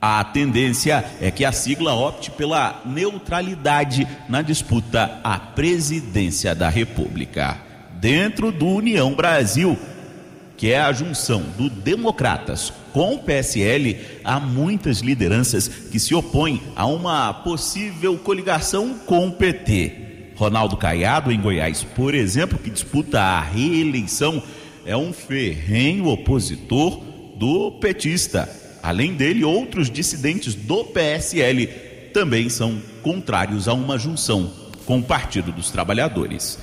A 0.00 0.22
tendência 0.24 1.04
é 1.20 1.30
que 1.30 1.44
a 1.44 1.52
sigla 1.52 1.94
opte 1.94 2.30
pela 2.30 2.82
neutralidade 2.84 4.06
na 4.28 4.42
disputa 4.42 5.20
à 5.24 5.38
presidência 5.38 6.54
da 6.54 6.68
República 6.68 7.66
dentro 8.00 8.52
do 8.52 8.66
União 8.66 9.14
Brasil, 9.14 9.76
que 10.56 10.70
é 10.70 10.80
a 10.80 10.92
junção 10.92 11.42
do 11.56 11.68
Democratas 11.68 12.72
com 12.92 13.14
o 13.14 13.18
PSL, 13.18 13.98
há 14.24 14.40
muitas 14.40 15.00
lideranças 15.00 15.68
que 15.68 15.98
se 15.98 16.14
opõem 16.14 16.62
a 16.74 16.86
uma 16.86 17.32
possível 17.32 18.16
coligação 18.16 18.98
com 19.06 19.28
o 19.28 19.32
PT. 19.32 20.32
Ronaldo 20.34 20.76
Caiado, 20.76 21.32
em 21.32 21.40
Goiás, 21.40 21.82
por 21.82 22.14
exemplo, 22.14 22.58
que 22.58 22.70
disputa 22.70 23.20
a 23.20 23.40
reeleição, 23.40 24.42
é 24.84 24.96
um 24.96 25.12
ferrenho 25.12 26.06
opositor 26.06 27.02
do 27.36 27.72
petista. 27.72 28.48
Além 28.86 29.14
dele, 29.14 29.42
outros 29.42 29.90
dissidentes 29.90 30.54
do 30.54 30.84
PSL 30.84 31.66
também 32.14 32.48
são 32.48 32.80
contrários 33.02 33.66
a 33.66 33.72
uma 33.72 33.98
junção 33.98 34.48
com 34.84 35.00
o 35.00 35.02
Partido 35.02 35.50
dos 35.50 35.72
Trabalhadores. 35.72 36.56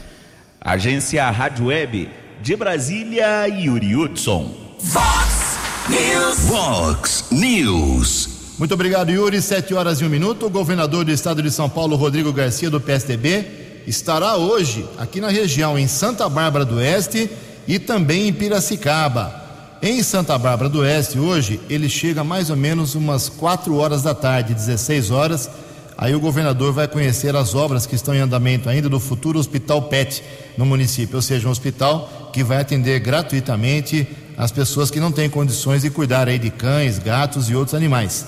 Agência 0.62 1.30
Rádio 1.30 1.66
Web 1.66 2.10
de 2.42 2.56
Brasília, 2.56 3.46
Yuri 3.48 3.94
Hudson. 3.94 4.56
Fox 4.80 5.58
News. 5.90 6.40
Fox 6.48 7.26
News. 7.30 8.30
Muito 8.58 8.74
obrigado, 8.74 9.12
Yuri. 9.12 9.42
Sete 9.42 9.74
horas 9.74 10.00
e 10.00 10.06
um 10.06 10.10
minuto. 10.10 10.46
O 10.46 10.50
governador 10.50 11.04
do 11.04 11.12
estado 11.12 11.44
de 11.44 11.52
São 11.52 11.70
Paulo, 11.70 11.98
Rodrigo 11.98 12.32
Garcia, 12.32 12.70
do 12.70 12.80
PSDB, 12.80 13.84
estará 13.86 14.38
hoje 14.38 14.86
aqui 14.98 15.20
na 15.20 15.28
região, 15.28 15.78
em 15.78 15.90
Santa 15.90 16.30
Bárbara 16.30 16.64
do 16.64 16.76
Oeste 16.76 17.30
e 17.68 17.80
também 17.80 18.30
em 18.30 18.34
Piracicaba. 18.34 19.43
Em 19.84 20.02
Santa 20.02 20.38
Bárbara 20.38 20.70
do 20.70 20.80
Oeste, 20.80 21.20
hoje, 21.20 21.60
ele 21.70 21.90
chega 21.90 22.24
mais 22.24 22.50
ou 22.50 22.56
menos 22.56 22.96
umas 22.96 23.30
4 23.30 23.76
horas 23.76 24.02
da 24.02 24.16
tarde, 24.16 24.54
16 24.54 25.12
horas 25.12 25.50
Aí 25.98 26.16
o 26.16 26.20
governador 26.20 26.74
vai 26.74 26.88
conhecer 26.88 27.36
as 27.36 27.54
obras 27.54 27.86
que 27.86 27.96
estão 27.96 28.16
em 28.16 28.20
andamento 28.20 28.68
ainda 28.68 28.90
do 28.90 29.00
futuro 29.00 29.40
Hospital 29.40 29.84
PET 29.84 30.24
no 30.58 30.66
município, 30.66 31.16
ou 31.16 31.22
seja, 31.22 31.48
um 31.48 31.52
hospital 31.52 32.30
que 32.34 32.44
vai 32.44 32.60
atender 32.60 33.00
gratuitamente 33.00 34.08
as 34.38 34.52
pessoas 34.52 34.90
que 34.90 35.00
não 35.00 35.12
têm 35.12 35.30
condições 35.30 35.84
de 35.84 35.90
cuidar 35.90 36.28
aí 36.28 36.40
de 36.40 36.50
cães, 36.50 36.98
gatos 36.98 37.50
e 37.50 37.56
outros 37.56 37.76
animais. 37.76 38.26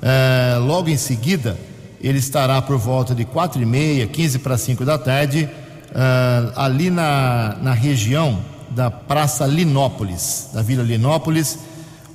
É, 0.00 0.56
logo 0.58 0.88
em 0.88 0.96
seguida, 0.96 1.58
ele 2.00 2.18
estará 2.18 2.60
por 2.62 2.78
volta 2.78 3.14
de 3.14 3.24
quatro 3.24 3.60
e 3.60 3.66
meia, 3.66 4.06
quinze 4.06 4.38
para 4.38 4.56
cinco 4.56 4.84
da 4.84 4.98
tarde, 4.98 5.48
é, 5.94 6.52
ali 6.56 6.90
na, 6.90 7.56
na 7.60 7.72
região 7.74 8.42
da 8.74 8.90
Praça 8.90 9.46
Linópolis, 9.46 10.48
da 10.52 10.62
Vila 10.62 10.82
Linópolis, 10.82 11.58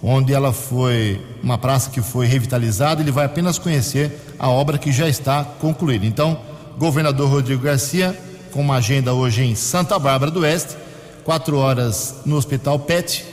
onde 0.02 0.34
ela 0.34 0.54
foi 0.54 1.22
uma 1.42 1.58
praça 1.58 1.90
que 1.90 2.02
foi 2.02 2.28
revitalizada, 2.28 3.02
ele 3.02 3.12
vai 3.12 3.26
apenas 3.26 3.58
conhecer 3.58 4.36
a 4.38 4.50
obra 4.50 4.78
que 4.78 4.92
já 4.92 5.08
está 5.08 5.44
concluída. 5.44 6.06
Então, 6.06 6.40
governador 6.78 7.30
Rodrigo 7.30 7.64
Garcia, 7.64 8.18
com 8.52 8.62
uma 8.62 8.76
agenda 8.76 9.14
hoje 9.14 9.44
em 9.44 9.56
Santa 9.56 9.98
Bárbara 9.98 10.32
do 10.32 10.42
Oeste, 10.42 10.76
quatro 11.24 11.58
horas 11.58 12.16
no 12.26 12.36
Hospital 12.36 12.80
PET. 12.80 13.26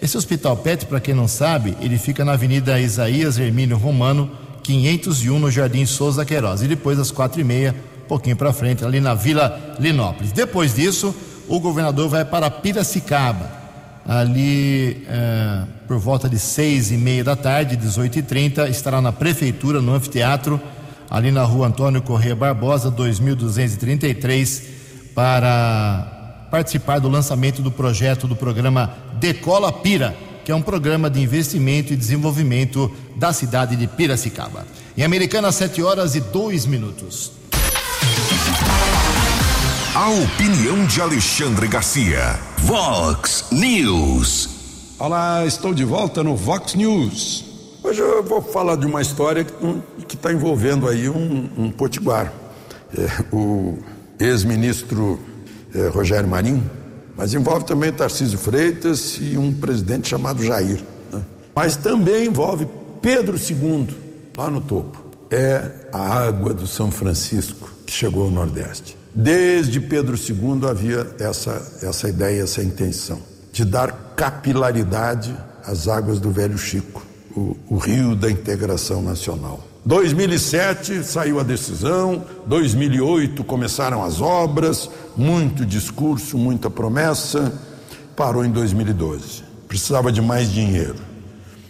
Esse 0.00 0.16
Hospital 0.16 0.56
PET, 0.56 0.86
para 0.86 1.00
quem 1.00 1.14
não 1.14 1.26
sabe, 1.26 1.76
ele 1.80 1.98
fica 1.98 2.24
na 2.24 2.32
Avenida 2.32 2.80
Isaías 2.80 3.38
Hermínio 3.38 3.76
Romano, 3.76 4.30
501, 4.62 5.38
no 5.38 5.50
Jardim 5.50 5.86
Souza 5.86 6.24
Queiroz. 6.24 6.62
E 6.62 6.68
depois, 6.68 6.98
às 6.98 7.10
quatro 7.10 7.40
e 7.40 7.44
meia, 7.44 7.74
um 8.04 8.08
pouquinho 8.08 8.36
para 8.36 8.52
frente, 8.52 8.84
ali 8.84 9.00
na 9.00 9.14
Vila 9.14 9.76
Linópolis. 9.80 10.30
Depois 10.30 10.74
disso, 10.74 11.14
o 11.48 11.58
governador 11.58 12.08
vai 12.08 12.24
para 12.24 12.50
Piracicaba, 12.50 13.50
ali 14.06 15.04
é, 15.08 15.62
por 15.86 15.98
volta 15.98 16.28
de 16.28 16.38
seis 16.38 16.90
e 16.90 16.96
meia 16.96 17.24
da 17.24 17.36
tarde, 17.36 17.76
18 17.76 18.18
e 18.18 18.22
30 18.22 18.68
estará 18.68 19.00
na 19.00 19.12
prefeitura, 19.12 19.80
no 19.80 19.94
anfiteatro, 19.94 20.60
ali 21.10 21.30
na 21.30 21.42
rua 21.44 21.68
Antônio 21.68 22.02
Corrêa 22.02 22.36
Barbosa, 22.36 22.90
2233, 22.90 24.62
para 25.14 26.46
participar 26.50 26.98
do 26.98 27.08
lançamento 27.08 27.62
do 27.62 27.70
projeto 27.70 28.26
do 28.26 28.36
programa 28.36 28.94
Decola 29.18 29.72
Pira, 29.72 30.16
que 30.44 30.52
é 30.52 30.54
um 30.54 30.62
programa 30.62 31.10
de 31.10 31.20
investimento 31.20 31.92
e 31.92 31.96
desenvolvimento 31.96 32.90
da 33.16 33.32
cidade 33.32 33.76
de 33.76 33.86
Piracicaba. 33.86 34.66
Em 34.96 35.02
Americana, 35.02 35.52
7 35.52 35.82
horas 35.82 36.14
e 36.14 36.20
2 36.20 36.66
minutos. 36.66 37.37
A 39.94 40.10
opinião 40.10 40.86
de 40.86 41.00
Alexandre 41.00 41.66
Garcia. 41.66 42.38
Vox 42.58 43.46
News. 43.50 44.94
Olá, 44.98 45.46
estou 45.46 45.72
de 45.72 45.82
volta 45.82 46.22
no 46.22 46.36
Vox 46.36 46.74
News. 46.74 47.44
Hoje 47.82 48.00
eu 48.00 48.22
vou 48.22 48.42
falar 48.42 48.76
de 48.76 48.86
uma 48.86 49.00
história 49.00 49.44
que 50.06 50.14
está 50.14 50.30
envolvendo 50.30 50.86
aí 50.86 51.08
um, 51.08 51.48
um 51.56 51.70
potiguar. 51.70 52.32
É, 52.96 53.24
o 53.34 53.78
ex-ministro 54.20 55.18
é, 55.74 55.88
Rogério 55.88 56.28
Marinho, 56.28 56.70
mas 57.16 57.32
envolve 57.32 57.64
também 57.64 57.90
Tarcísio 57.90 58.38
Freitas 58.38 59.18
e 59.20 59.38
um 59.38 59.52
presidente 59.52 60.08
chamado 60.08 60.44
Jair. 60.44 60.82
Né? 61.10 61.22
Mas 61.54 61.76
também 61.76 62.26
envolve 62.26 62.68
Pedro 63.00 63.36
II, 63.36 63.88
lá 64.36 64.50
no 64.50 64.60
topo. 64.60 65.02
É 65.30 65.88
a 65.92 66.26
água 66.26 66.52
do 66.52 66.66
São 66.66 66.90
Francisco 66.90 67.70
que 67.86 67.92
chegou 67.92 68.24
ao 68.24 68.30
Nordeste. 68.30 68.97
Desde 69.20 69.80
Pedro 69.80 70.16
II 70.16 70.68
havia 70.70 71.04
essa, 71.18 71.60
essa 71.82 72.08
ideia, 72.08 72.40
essa 72.40 72.62
intenção 72.62 73.18
de 73.52 73.64
dar 73.64 74.12
capilaridade 74.14 75.34
às 75.64 75.88
águas 75.88 76.20
do 76.20 76.30
Velho 76.30 76.56
Chico, 76.56 77.04
o, 77.36 77.56
o 77.68 77.78
rio 77.78 78.14
da 78.14 78.30
integração 78.30 79.02
nacional. 79.02 79.58
2007 79.84 81.02
saiu 81.02 81.40
a 81.40 81.42
decisão, 81.42 82.24
2008 82.46 83.42
começaram 83.42 84.04
as 84.04 84.20
obras, 84.20 84.88
muito 85.16 85.66
discurso, 85.66 86.38
muita 86.38 86.70
promessa, 86.70 87.52
parou 88.14 88.44
em 88.44 88.52
2012. 88.52 89.42
Precisava 89.66 90.12
de 90.12 90.22
mais 90.22 90.48
dinheiro. 90.48 90.94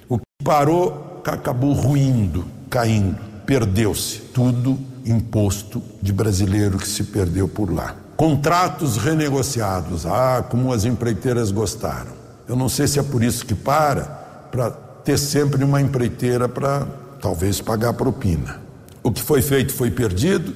O 0.06 0.18
que 0.18 0.44
parou 0.44 1.22
acabou 1.24 1.72
ruindo, 1.72 2.44
caindo, 2.68 3.16
perdeu-se 3.46 4.18
tudo 4.34 4.78
imposto 5.04 5.82
de 6.00 6.12
brasileiro 6.12 6.78
que 6.78 6.88
se 6.88 7.04
perdeu 7.04 7.48
por 7.48 7.72
lá. 7.72 7.94
Contratos 8.16 8.96
renegociados, 8.96 10.04
ah, 10.04 10.44
como 10.48 10.72
as 10.72 10.84
empreiteiras 10.84 11.50
gostaram. 11.50 12.12
Eu 12.48 12.56
não 12.56 12.68
sei 12.68 12.86
se 12.88 12.98
é 12.98 13.02
por 13.02 13.22
isso 13.22 13.44
que 13.44 13.54
para, 13.54 14.02
para 14.50 14.70
ter 14.70 15.18
sempre 15.18 15.62
uma 15.62 15.80
empreiteira 15.80 16.48
para 16.48 16.86
talvez 17.20 17.60
pagar 17.60 17.92
propina. 17.92 18.60
O 19.02 19.12
que 19.12 19.22
foi 19.22 19.40
feito 19.40 19.72
foi 19.72 19.90
perdido. 19.90 20.54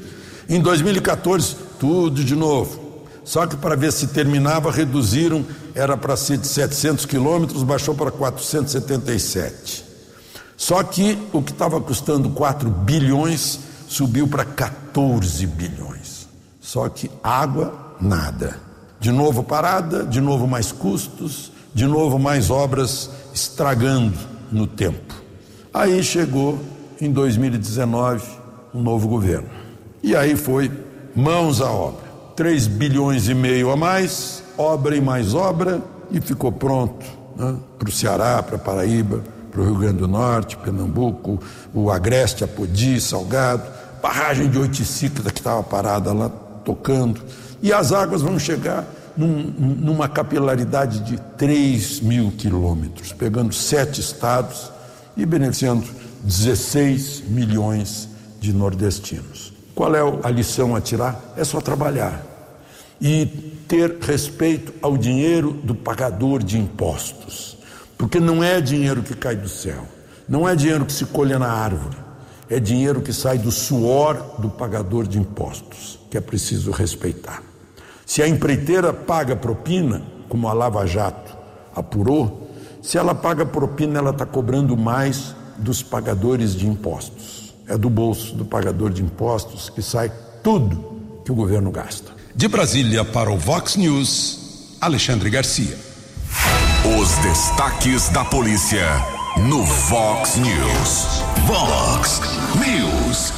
Em 0.49 0.61
2014, 0.61 1.57
tudo 1.79 2.25
de 2.25 2.35
novo. 2.35 2.81
Só 3.25 3.47
que 3.47 3.57
para 3.57 3.77
ver 3.77 3.93
se 3.93 4.09
terminava, 4.09 4.71
reduziram, 4.71 5.45
era 5.75 5.97
para 5.97 6.17
ser 6.17 6.39
de 6.39 6.47
700 6.47 7.07
quilômetros, 7.07 7.63
baixou 7.63 7.95
para 7.95 8.11
477. 8.11 9.85
Só 10.57 10.83
que 10.83 11.19
o 11.33 11.43
que 11.43 11.53
estava 11.53 11.81
custando 11.81 12.31
4 12.31 12.69
bilhões 12.71 13.61
subiu 13.93 14.27
para 14.27 14.45
14 14.45 15.47
bilhões. 15.47 16.27
Só 16.61 16.89
que 16.89 17.11
água, 17.23 17.97
nada. 18.01 18.59
De 18.99 19.13
novo 19.13 19.43
parada, 19.43 20.05
de 20.05 20.21
novo 20.21 20.47
mais 20.47 20.73
custos, 20.73 21.53
de 21.75 21.87
novo 21.87 22.19
mais 22.19 22.51
obras 22.51 23.11
estragando 23.35 24.19
no 24.51 24.67
tempo. 24.67 25.15
Aí 25.75 26.03
chegou 26.03 26.59
em 27.01 27.11
2019 27.11 28.25
um 28.75 28.81
novo 28.81 29.09
governo. 29.09 29.49
E 30.03 30.17
aí 30.17 30.37
foi 30.37 30.71
mãos 31.15 31.61
à 31.61 31.71
obra. 31.71 32.11
3 32.35 32.67
bilhões 32.69 33.29
e 33.29 33.35
meio 33.35 33.71
a 33.71 33.77
mais, 33.77 34.43
obra 34.57 34.97
e 34.97 35.01
mais 35.03 35.35
obra, 35.35 35.83
e 36.11 36.19
ficou 36.19 36.51
pronto 36.51 37.05
né, 37.37 37.57
para 37.79 37.89
o 37.89 37.93
Ceará, 37.93 38.43
para 38.43 38.57
Paraíba, 38.57 39.23
para 39.51 39.61
o 39.61 39.65
Rio 39.65 39.75
Grande 39.75 39.99
do 39.99 40.09
Norte, 40.09 40.57
Pernambuco, 40.57 41.39
o 41.75 41.91
Agreste, 41.91 42.43
Apodi, 42.43 42.99
Salgado, 42.99 43.82
barragem 44.03 44.51
de 44.51 44.59
Oiticica 44.59 45.31
que 45.31 45.39
estava 45.39 45.63
parada 45.63 46.13
lá 46.13 46.29
tocando. 46.65 47.23
E 47.63 47.73
as 47.73 47.93
águas 47.93 48.21
vão 48.21 48.39
chegar 48.39 48.85
num, 49.17 49.55
numa 49.57 50.09
capilaridade 50.09 51.01
de 51.01 51.17
3 51.39 52.01
mil 52.01 52.33
quilômetros, 52.33 53.13
pegando 53.13 53.55
sete 53.55 54.01
estados 54.01 54.73
e 55.17 55.25
beneficiando 55.25 55.87
16 56.25 57.23
milhões 57.29 58.09
de 58.41 58.53
nordestinos. 58.53 59.53
Qual 59.75 59.95
é 59.95 60.01
a 60.23 60.31
lição 60.31 60.75
a 60.75 60.81
tirar? 60.81 61.35
É 61.37 61.45
só 61.45 61.61
trabalhar 61.61 62.27
e 63.01 63.27
ter 63.67 63.99
respeito 64.01 64.73
ao 64.83 64.97
dinheiro 64.97 65.53
do 65.53 65.75
pagador 65.75 66.43
de 66.43 66.59
impostos, 66.59 67.57
porque 67.97 68.21
não 68.21 68.45
é 68.45 68.61
dinheiro 68.61 69.03
que 69.03 69.15
cai 69.15 69.35
do 69.35 69.49
céu, 69.49 69.87
não 70.29 70.49
é 70.49 70.55
dinheiro 70.55 70.85
que 70.85 70.93
se 70.93 71.07
colhe 71.07 71.37
na 71.37 71.51
árvore, 71.51 71.97
é 72.49 72.61
dinheiro 72.61 73.01
que 73.01 73.13
sai 73.13 73.39
do 73.39 73.51
suor 73.51 74.37
do 74.39 74.49
pagador 74.51 75.07
de 75.07 75.19
impostos, 75.19 75.99
que 76.11 76.17
é 76.17 76.21
preciso 76.21 76.71
respeitar. 76.71 77.43
Se 78.05 78.23
a 78.23 78.29
empreiteira 78.29 78.93
paga 78.93 79.35
propina, 79.35 80.03
como 80.29 80.49
a 80.49 80.53
Lava 80.53 80.87
Jato 80.87 81.37
apurou, 81.75 82.51
se 82.83 82.99
ela 82.99 83.15
paga 83.15 83.47
propina, 83.47 83.99
ela 83.99 84.11
está 84.11 84.27
cobrando 84.27 84.77
mais 84.77 85.35
dos 85.57 85.83
pagadores 85.83 86.55
de 86.55 86.67
impostos. 86.67 87.55
É 87.67 87.79
do 87.79 87.89
bolso 87.89 88.35
do 88.35 88.45
pagador 88.45 88.91
de 88.91 89.03
impostos 89.03 89.71
que 89.71 89.81
sai 89.81 90.13
tudo 90.43 91.23
que 91.25 91.31
o 91.31 91.35
governo 91.35 91.71
gasta. 91.71 92.13
De 92.35 92.49
Brasília 92.49 93.05
para 93.05 93.31
o 93.31 93.39
Vox 93.39 93.77
News, 93.77 94.77
Alexandre 94.81 95.31
Garcia. 95.31 95.79
Os 97.01 97.17
destaques 97.19 98.09
da 98.09 98.25
polícia 98.25 99.22
no 99.39 99.63
Vox 99.63 100.37
News. 100.37 101.23
Vox 101.47 102.21
News. 102.57 103.33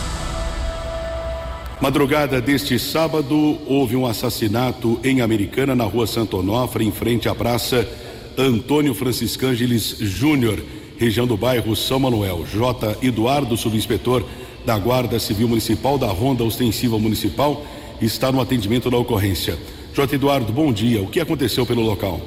Madrugada 1.81 2.41
deste 2.41 2.79
sábado, 2.79 3.59
houve 3.67 3.95
um 3.95 4.07
assassinato 4.07 4.99
em 5.05 5.21
Americana, 5.21 5.75
na 5.75 5.85
rua 5.85 6.07
Santo 6.07 6.39
Onofre, 6.39 6.85
em 6.85 6.91
frente 6.91 7.29
à 7.29 7.35
praça 7.35 7.89
Antônio 8.37 8.95
Franciscângeles 8.95 9.97
Júnior 10.01 10.61
região 10.99 11.27
do 11.27 11.37
bairro 11.37 11.75
São 11.77 12.01
Manuel. 12.01 12.45
J. 12.47 12.97
Eduardo, 13.03 13.57
subinspetor 13.57 14.25
da 14.65 14.79
Guarda 14.79 15.19
Civil 15.19 15.49
Municipal 15.49 15.99
da 15.99 16.09
Ronda 16.09 16.45
Ostensiva 16.45 16.99
Municipal, 16.99 17.65
está 18.01 18.33
no 18.33 18.41
atendimento 18.41 18.91
da 18.91 18.97
ocorrência. 18.97 19.59
J. 19.95 20.17
Eduardo, 20.17 20.53
bom 20.53 20.73
dia. 20.73 21.03
O 21.03 21.07
que 21.07 21.21
aconteceu 21.21 21.65
pelo 21.65 21.83
local? 21.83 22.21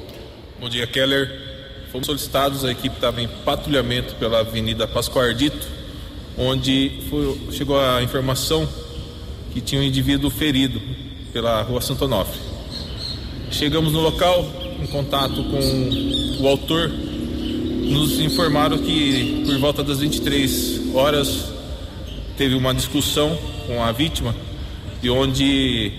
Bom 0.60 0.68
dia, 0.68 0.86
Keller. 0.86 1.47
Fomos 1.90 2.06
solicitados, 2.06 2.66
a 2.66 2.70
equipe 2.70 2.94
estava 2.94 3.22
em 3.22 3.28
patrulhamento 3.46 4.14
pela 4.16 4.40
Avenida 4.40 4.86
Pascoardito, 4.86 5.66
onde 6.36 7.00
foi, 7.08 7.38
chegou 7.52 7.80
a 7.80 8.02
informação 8.02 8.68
que 9.54 9.60
tinha 9.62 9.80
um 9.80 9.84
indivíduo 9.84 10.28
ferido 10.28 10.82
pela 11.32 11.62
rua 11.62 11.80
Santo 11.80 12.04
Onofre. 12.04 12.38
Chegamos 13.50 13.94
no 13.94 14.00
local, 14.00 14.46
em 14.82 14.86
contato 14.86 15.42
com 15.44 16.42
o 16.42 16.46
autor 16.46 16.90
nos 16.90 18.20
informaram 18.20 18.76
que 18.76 19.44
por 19.46 19.58
volta 19.58 19.82
das 19.82 20.00
23 20.00 20.94
horas 20.94 21.46
teve 22.36 22.54
uma 22.54 22.74
discussão 22.74 23.36
com 23.66 23.82
a 23.82 23.90
vítima 23.92 24.36
e 25.02 25.08
onde, 25.08 25.90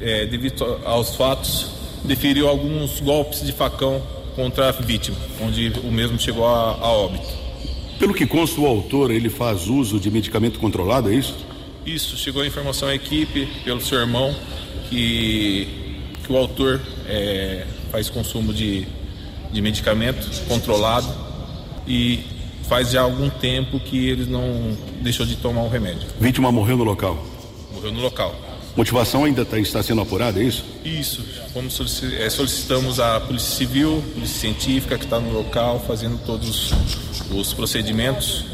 é, 0.00 0.24
devido 0.24 0.80
aos 0.82 1.14
fatos, 1.14 1.66
deferiu 2.04 2.48
alguns 2.48 3.00
golpes 3.00 3.44
de 3.44 3.52
facão 3.52 4.15
contra 4.36 4.68
a 4.68 4.72
vítima, 4.72 5.16
onde 5.40 5.72
o 5.82 5.90
mesmo 5.90 6.18
chegou 6.20 6.46
a, 6.46 6.72
a 6.72 6.88
óbito. 6.92 7.26
Pelo 7.98 8.12
que 8.12 8.26
consta, 8.26 8.60
o 8.60 8.66
autor 8.66 9.10
ele 9.10 9.30
faz 9.30 9.66
uso 9.66 9.98
de 9.98 10.10
medicamento 10.10 10.60
controlado, 10.60 11.10
é 11.10 11.14
isso? 11.14 11.34
Isso, 11.84 12.16
chegou 12.16 12.42
a 12.42 12.46
informação 12.46 12.88
à 12.88 12.94
equipe, 12.94 13.48
pelo 13.64 13.80
seu 13.80 13.98
irmão, 13.98 14.34
que, 14.90 15.66
que 16.24 16.32
o 16.32 16.36
autor 16.36 16.80
é, 17.08 17.66
faz 17.90 18.10
consumo 18.10 18.52
de, 18.52 18.86
de 19.50 19.62
medicamento 19.62 20.28
controlado 20.46 21.08
e 21.88 22.20
faz 22.68 22.90
já 22.90 23.00
algum 23.00 23.30
tempo 23.30 23.80
que 23.80 24.08
ele 24.08 24.26
não 24.26 24.76
deixou 25.00 25.24
de 25.24 25.36
tomar 25.36 25.62
o 25.62 25.68
remédio. 25.68 26.06
Vítima 26.20 26.52
morreu 26.52 26.76
no 26.76 26.84
local? 26.84 27.24
Morreu 27.72 27.92
no 27.92 28.00
local. 28.00 28.34
Motivação 28.76 29.24
ainda 29.24 29.44
tá, 29.44 29.58
está 29.58 29.82
sendo 29.82 30.02
apurada, 30.02 30.38
é 30.38 30.44
isso? 30.44 30.64
Isso. 30.84 31.24
É, 32.18 32.28
solicitamos 32.28 33.00
a 33.00 33.18
Polícia 33.20 33.56
Civil, 33.56 34.04
Polícia 34.12 34.38
Científica 34.38 34.98
que 34.98 35.04
está 35.04 35.18
no 35.18 35.32
local 35.32 35.82
fazendo 35.86 36.20
todos 36.26 36.72
os 37.30 37.54
procedimentos 37.54 38.44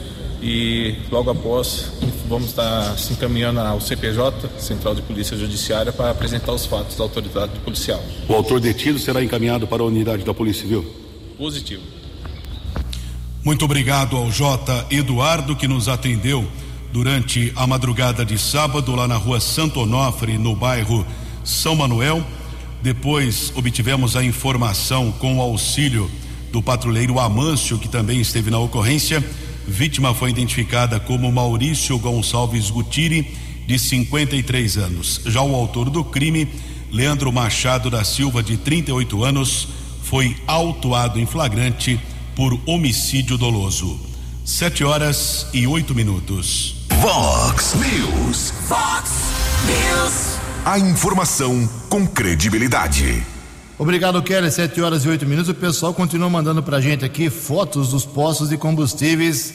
e 0.40 0.96
logo 1.10 1.30
após 1.30 1.92
vamos 2.28 2.50
estar 2.50 2.96
se 2.98 3.12
encaminhando 3.12 3.60
ao 3.60 3.80
CPJ, 3.80 4.48
Central 4.58 4.94
de 4.94 5.02
Polícia 5.02 5.36
Judiciária, 5.36 5.92
para 5.92 6.10
apresentar 6.10 6.52
os 6.52 6.66
fatos 6.66 6.96
da 6.96 7.04
autoridade 7.04 7.58
policial. 7.60 8.02
O 8.28 8.34
autor 8.34 8.60
detido 8.60 8.98
será 8.98 9.22
encaminhado 9.22 9.66
para 9.66 9.82
a 9.82 9.86
unidade 9.86 10.24
da 10.24 10.32
Polícia 10.32 10.62
Civil? 10.62 10.84
Positivo. 11.36 11.82
Muito 13.44 13.64
obrigado 13.64 14.16
ao 14.16 14.30
J. 14.30 14.86
Eduardo 14.90 15.56
que 15.56 15.66
nos 15.66 15.88
atendeu 15.88 16.46
durante 16.92 17.52
a 17.56 17.66
madrugada 17.66 18.24
de 18.24 18.38
sábado 18.38 18.94
lá 18.94 19.08
na 19.08 19.16
rua 19.16 19.40
Santo 19.40 19.80
Onofre, 19.80 20.36
no 20.36 20.54
bairro 20.54 21.06
São 21.42 21.74
Manuel. 21.74 22.22
Depois 22.82 23.52
obtivemos 23.56 24.14
a 24.14 24.22
informação 24.22 25.10
com 25.12 25.38
o 25.38 25.40
auxílio 25.40 26.10
do 26.52 26.62
patrulheiro 26.62 27.18
Amâncio, 27.18 27.78
que 27.78 27.88
também 27.88 28.20
esteve 28.20 28.50
na 28.50 28.58
ocorrência. 28.58 29.24
Vítima 29.66 30.12
foi 30.12 30.30
identificada 30.30 31.00
como 31.00 31.32
Maurício 31.32 31.98
Gonçalves 31.98 32.70
Gutiri, 32.70 33.34
de 33.66 33.78
53 33.78 34.76
anos. 34.76 35.20
Já 35.24 35.40
o 35.40 35.54
autor 35.54 35.88
do 35.88 36.04
crime, 36.04 36.48
Leandro 36.90 37.32
Machado 37.32 37.88
da 37.88 38.04
Silva, 38.04 38.42
de 38.42 38.56
38 38.56 39.24
anos, 39.24 39.68
foi 40.02 40.36
autuado 40.46 41.18
em 41.18 41.24
flagrante 41.24 41.98
por 42.34 42.60
homicídio 42.66 43.38
doloso. 43.38 43.98
Sete 44.44 44.82
horas 44.82 45.46
e 45.54 45.66
oito 45.66 45.94
minutos. 45.94 46.81
Vox 47.00 47.74
News. 47.74 48.52
Vox 48.68 49.10
News. 49.66 50.38
A 50.64 50.78
informação 50.78 51.68
com 51.88 52.06
credibilidade. 52.06 53.24
Obrigado, 53.78 54.22
Kelly. 54.22 54.50
Sete 54.50 54.80
horas 54.80 55.04
e 55.04 55.08
oito 55.08 55.26
minutos. 55.26 55.48
O 55.48 55.54
pessoal 55.54 55.94
continua 55.94 56.28
mandando 56.28 56.62
pra 56.62 56.80
gente 56.80 57.04
aqui 57.04 57.30
fotos 57.30 57.90
dos 57.90 58.04
postos 58.04 58.48
de 58.48 58.56
combustíveis, 58.56 59.54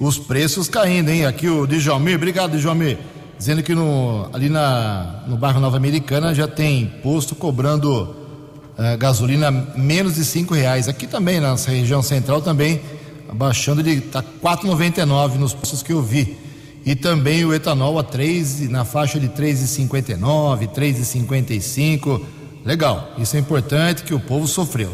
os 0.00 0.18
preços 0.18 0.68
caindo, 0.68 1.10
hein? 1.10 1.24
Aqui 1.24 1.48
o 1.48 1.66
Djalmir. 1.66 2.16
Obrigado, 2.16 2.58
Djalmir. 2.58 2.98
dizendo 3.38 3.62
que 3.62 3.74
no, 3.74 4.28
ali 4.32 4.48
na, 4.48 5.24
no 5.26 5.36
bairro 5.36 5.60
Nova 5.60 5.76
Americana 5.76 6.34
já 6.34 6.48
tem 6.48 6.86
posto 7.02 7.34
cobrando 7.34 8.02
uh, 8.02 8.98
gasolina 8.98 9.50
menos 9.50 10.16
de 10.16 10.24
cinco 10.24 10.52
reais. 10.52 10.88
Aqui 10.88 11.06
também, 11.06 11.40
na 11.40 11.54
região 11.54 12.02
central, 12.02 12.42
também 12.42 12.82
abaixando 13.28 13.82
de 13.82 14.00
tá 14.00 14.22
4,99 14.22 15.34
nos 15.36 15.54
postos 15.54 15.82
que 15.82 15.92
eu 15.92 16.02
vi. 16.02 16.51
E 16.84 16.94
também 16.96 17.44
o 17.44 17.54
etanol 17.54 17.98
a 17.98 18.02
3, 18.02 18.68
na 18.68 18.84
faixa 18.84 19.20
de 19.20 19.28
3,59, 19.28 20.68
3,55. 20.68 22.20
Legal, 22.64 23.12
isso 23.18 23.36
é 23.36 23.38
importante 23.38 24.02
que 24.02 24.14
o 24.14 24.20
povo 24.20 24.46
sofreu. 24.46 24.90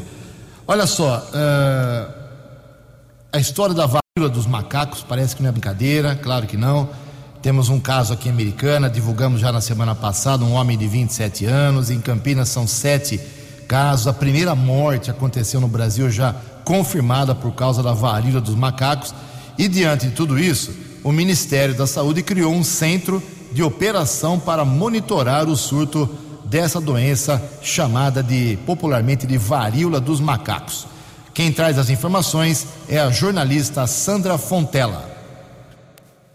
Olha 0.66 0.86
só, 0.86 1.18
uh, 1.18 2.12
a 3.32 3.38
história 3.38 3.74
da 3.74 3.86
varíola 3.86 4.34
dos 4.34 4.46
macacos 4.46 5.02
parece 5.02 5.34
que 5.34 5.42
não 5.42 5.48
é 5.48 5.52
brincadeira, 5.52 6.14
claro 6.14 6.46
que 6.46 6.56
não. 6.56 6.88
Temos 7.40 7.68
um 7.68 7.78
caso 7.78 8.12
aqui 8.12 8.28
em 8.28 8.32
Americana, 8.32 8.90
divulgamos 8.90 9.40
já 9.40 9.52
na 9.52 9.60
semana 9.60 9.94
passada, 9.94 10.44
um 10.44 10.52
homem 10.52 10.76
de 10.76 10.86
27 10.86 11.46
anos. 11.46 11.88
Em 11.88 12.00
Campinas 12.00 12.48
são 12.48 12.66
sete 12.66 13.18
casos. 13.68 14.08
A 14.08 14.12
primeira 14.12 14.54
morte 14.54 15.10
aconteceu 15.10 15.60
no 15.60 15.68
Brasil 15.68 16.10
já 16.10 16.34
confirmada 16.64 17.34
por 17.34 17.52
causa 17.52 17.82
da 17.82 17.92
varíola 17.92 18.40
dos 18.40 18.54
macacos. 18.54 19.14
E 19.56 19.68
diante 19.68 20.08
de 20.08 20.12
tudo 20.12 20.38
isso, 20.38 20.74
o 21.02 21.12
Ministério 21.12 21.74
da 21.74 21.86
Saúde 21.86 22.22
criou 22.22 22.52
um 22.52 22.64
centro 22.64 23.22
de 23.52 23.62
operação 23.62 24.38
para 24.38 24.64
monitorar 24.64 25.48
o 25.48 25.56
surto 25.56 26.08
dessa 26.44 26.80
doença 26.80 27.42
chamada 27.62 28.22
de 28.22 28.58
popularmente 28.66 29.26
de 29.26 29.38
varíola 29.38 30.00
dos 30.00 30.20
macacos. 30.20 30.86
Quem 31.34 31.52
traz 31.52 31.78
as 31.78 31.90
informações 31.90 32.66
é 32.88 32.98
a 32.98 33.10
jornalista 33.10 33.86
Sandra 33.86 34.36
Fontela. 34.38 35.18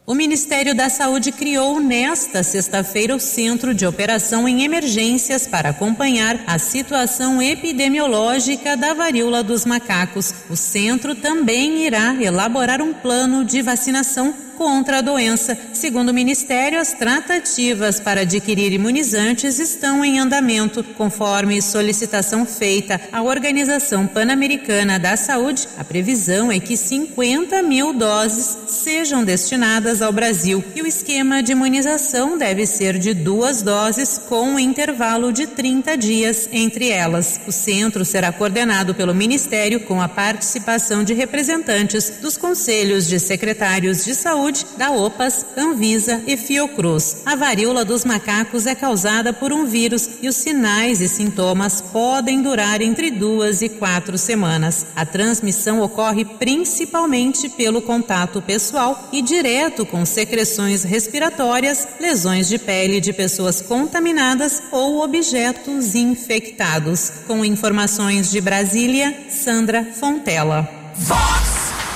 O 0.05 0.14
Ministério 0.14 0.76
da 0.76 0.89
Saúde 0.89 1.32
criou 1.32 1.80
nesta 1.80 2.43
sexta-feira 2.43 3.16
o 3.16 3.20
Centro 3.22 3.74
de 3.74 3.86
Operação 3.86 4.45
em 4.49 4.64
Emergências 4.64 5.47
para 5.47 5.70
acompanhar 5.70 6.41
a 6.45 6.59
situação 6.59 7.41
epidemiológica 7.41 8.76
da 8.76 8.93
varíola 8.93 9.41
dos 9.41 9.66
macacos. 9.66 10.34
O 10.49 10.57
centro 10.57 11.16
também 11.16 11.86
irá 11.86 12.14
elaborar 12.22 12.82
um 12.82 12.93
plano 12.93 13.45
de 13.45 13.61
vacinação 13.61 14.34
contra 14.58 14.99
a 14.99 15.01
doença. 15.01 15.58
Segundo 15.74 16.10
o 16.10 16.14
Ministério, 16.14 16.80
as 16.80 16.93
tratativas 16.93 17.99
para 17.99 18.22
adquirir 18.22 18.72
imunizantes 18.72 19.60
estão 19.60 20.04
em 20.04 20.20
andamento, 20.20 20.84
conforme 20.95 21.62
solicitação 21.62 22.45
feita 22.45 22.99
à 23.12 23.22
Organização 23.22 24.08
Pan-Americana 24.08 24.99
da 24.99 25.18
Saúde. 25.18 25.68
A 25.78 25.84
previsão 25.84 26.51
é 26.51 26.60
que 26.60 26.78
50 26.78 27.62
mil 27.64 27.93
doses 27.93 28.58
sejam 28.68 29.24
destinadas 29.24 30.01
ao 30.01 30.12
Brasil 30.12 30.64
e 30.76 30.82
o 30.82 30.88
esquema 30.88 31.41
de 31.41 31.51
imunização 31.51 32.38
deve 32.38 32.66
ser 32.66 32.97
de 32.97 33.14
duas 33.14 33.62
doses 33.62 34.18
com 34.18 34.49
um 34.49 34.60
intervalo 34.60 35.32
de 35.32 35.47
30 35.47 35.97
dias 35.97 36.49
entre 36.51 36.89
elas. 36.89 37.39
O 37.47 37.51
centro 37.51 38.06
será 38.06 38.32
coordenado 38.32 38.93
pelo 38.93 39.16
Ministério 39.16 39.82
com 39.82 40.01
a 40.01 40.08
participação 40.08 41.04
de 41.04 41.14
representantes 41.14 42.14
dos 42.22 42.38
conselhos 42.38 43.08
de 43.08 43.20
secretários 43.20 44.06
de 44.06 44.14
saúde 44.14 44.43
Saúde, 44.44 44.66
da 44.78 44.91
OPAS, 44.91 45.46
Anvisa 45.56 46.22
e 46.28 46.36
Fiocruz. 46.36 47.22
A 47.26 47.34
varíola 47.34 47.86
dos 47.86 48.04
macacos 48.04 48.66
é 48.66 48.76
causada 48.76 49.32
por 49.32 49.54
um 49.54 49.66
vírus 49.66 50.10
e 50.22 50.28
os 50.28 50.36
sinais 50.36 51.00
e 51.00 51.08
sintomas 51.08 51.80
podem 51.80 52.41
durar 52.41 52.82
entre 52.82 53.10
duas 53.10 53.62
e 53.62 53.70
quatro 53.70 54.18
semanas. 54.18 54.88
A 54.98 55.06
transmissão 55.06 55.82
ocorre 55.82 56.26
principalmente 56.26 57.48
pelo 57.48 57.82
contato 57.82 58.41
pessoal 58.41 59.08
e 59.14 59.22
direto 59.22 59.86
com 59.86 60.06
secreções 60.06 60.84
respiratórias, 60.84 61.88
lesões 61.98 62.50
de 62.50 62.58
pele 62.58 63.00
de 63.00 63.14
pessoas 63.14 63.62
contaminadas 63.62 64.62
ou 64.74 65.02
objetos 65.02 65.96
infectados. 65.96 67.14
Com 67.28 67.46
informações 67.46 68.30
de 68.30 68.41
Brasília, 68.41 69.26
Sandra 69.30 69.86
Fontela. 69.94 70.68
Vox 70.98 71.53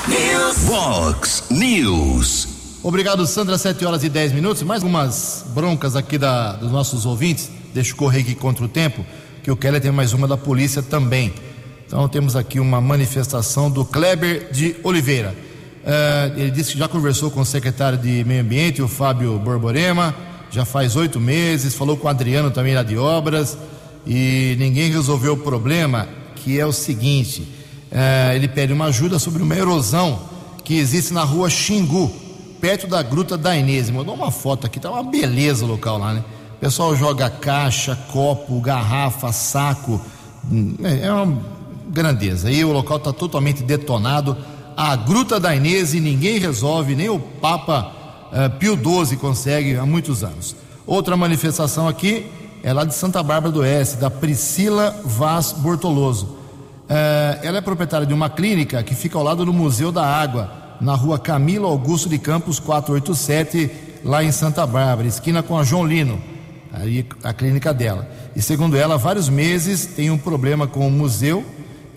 News. 0.08 0.58
Vox 0.60 1.43
News. 1.49 2.47
Obrigado, 2.82 3.28
Sandra. 3.28 3.58
7 3.58 3.86
horas 3.86 4.03
e 4.03 4.10
10 4.10 4.32
minutos. 4.32 4.64
Mais 4.64 4.82
umas 4.82 5.45
broncas 5.53 5.97
aqui 5.97 6.18
da, 6.18 6.53
dos 6.53 6.72
nossos 6.72 7.05
ouvintes. 7.05 7.51
Deixa 7.74 7.91
eu 7.91 7.97
correr 7.97 8.22
aqui 8.22 8.34
contra 8.34 8.64
o 8.64 8.68
tempo, 8.70 9.05
que 9.43 9.51
o 9.51 9.58
Keller 9.58 9.82
tem 9.82 9.91
mais 9.91 10.14
uma 10.14 10.26
da 10.26 10.38
polícia 10.38 10.82
também. 10.82 11.34
Então 11.86 12.08
temos 12.08 12.36
aqui 12.36 12.60
uma 12.60 12.80
manifestação 12.80 13.70
do 13.70 13.84
Kleber 13.84 14.49
de 14.51 14.78
Oliveira. 14.82 15.36
Uh, 15.84 16.39
ele 16.39 16.51
disse 16.51 16.72
que 16.72 16.80
já 16.80 16.88
conversou 16.88 17.30
com 17.30 17.41
o 17.41 17.45
secretário 17.45 17.97
de 17.97 18.24
Meio 18.24 18.41
Ambiente, 18.41 18.82
o 18.82 18.88
Fábio 18.88 19.38
Borborema, 19.38 20.16
já 20.49 20.64
faz 20.64 20.95
oito 20.95 21.20
meses, 21.20 21.76
falou 21.76 21.97
com 21.97 22.08
o 22.08 22.10
Adriano 22.10 22.49
também 22.51 22.74
lá 22.74 22.84
de 22.84 22.97
obras, 22.97 23.58
e 24.05 24.55
ninguém 24.58 24.89
resolveu 24.89 25.34
o 25.34 25.38
problema, 25.38 26.08
que 26.36 26.60
é 26.60 26.66
o 26.66 26.74
seguinte: 26.74 27.57
é, 27.92 28.34
ele 28.36 28.48
pede 28.48 28.74
uma 28.74 28.86
ajuda 28.86 29.20
sobre 29.20 29.42
uma 29.42 29.56
erosão 29.56 30.20
que 30.64 30.76
existe 30.76 31.14
na 31.14 31.24
rua 31.24 31.50
Xingu, 31.50 32.12
perto 32.60 32.88
da 32.88 33.02
Gruta 33.02 33.38
da 33.38 33.56
Inês. 33.56 33.90
Mandou 33.90 34.14
uma 34.14 34.32
foto 34.32 34.68
aqui, 34.68 34.80
tá 34.80 34.92
uma 34.92 35.04
beleza 35.04 35.64
o 35.66 35.68
local 35.68 35.98
lá, 35.98 36.14
né? 36.14 36.24
O 36.58 36.60
pessoal 36.60 36.96
joga 36.96 37.30
caixa, 37.30 37.96
copo, 38.12 38.60
garrafa, 38.60 39.32
saco, 39.32 40.02
é, 40.84 41.06
é 41.06 41.12
uma 41.12 41.38
grandeza. 41.88 42.52
E 42.52 42.66
o 42.66 42.72
local 42.72 42.98
está 42.98 43.14
totalmente 43.14 43.64
detonado. 43.64 44.36
A 44.76 44.96
Gruta 44.96 45.40
da 45.40 45.56
Inês 45.56 45.94
e 45.94 46.00
ninguém 46.00 46.40
resolve, 46.40 46.96
nem 46.96 47.10
o 47.10 47.20
Papa 47.20 47.92
uh, 48.32 48.58
Pio 48.58 48.78
XII 48.78 49.18
consegue 49.18 49.76
há 49.76 49.86
muitos 49.86 50.24
anos. 50.24 50.56
Outra 50.86 51.18
manifestação 51.18 51.88
aqui 51.88 52.26
é 52.64 52.74
lá 52.74 52.84
de 52.84 52.94
Santa 52.94 53.22
Bárbara 53.24 53.52
do 53.52 53.62
Oeste, 53.62 53.98
da 53.98 54.10
Priscila 54.10 55.00
Vaz 55.06 55.52
Bortoloso. 55.52 56.37
É, 56.90 57.40
ela 57.44 57.58
é 57.58 57.62
proprietária 57.62 58.08
de 58.08 58.14
uma 58.14 58.30
clínica 58.30 58.82
que 58.82 58.96
fica 58.96 59.18
ao 59.18 59.24
lado 59.24 59.44
do 59.44 59.52
Museu 59.52 59.92
da 59.92 60.06
Água, 60.06 60.50
na 60.80 60.96
rua 60.96 61.20
Camilo 61.20 61.68
Augusto 61.68 62.08
de 62.08 62.18
Campos 62.18 62.60
487, 62.60 63.70
lá 64.06 64.24
em 64.24 64.32
Santa 64.32 64.66
Bárbara, 64.66 65.08
esquina 65.08 65.44
com 65.44 65.58
a 65.58 65.64
João 65.64 65.86
Lino, 65.86 66.22
aí 66.72 67.06
a 67.24 67.34
clínica 67.34 67.74
dela. 67.74 68.08
E 68.36 68.42
segundo 68.42 68.78
ela, 68.78 68.96
há 68.96 68.98
vários 68.98 69.28
meses 69.28 69.86
tem 69.86 70.10
um 70.10 70.18
problema 70.18 70.66
com 70.66 70.88
o 70.88 70.92
museu, 70.92 71.44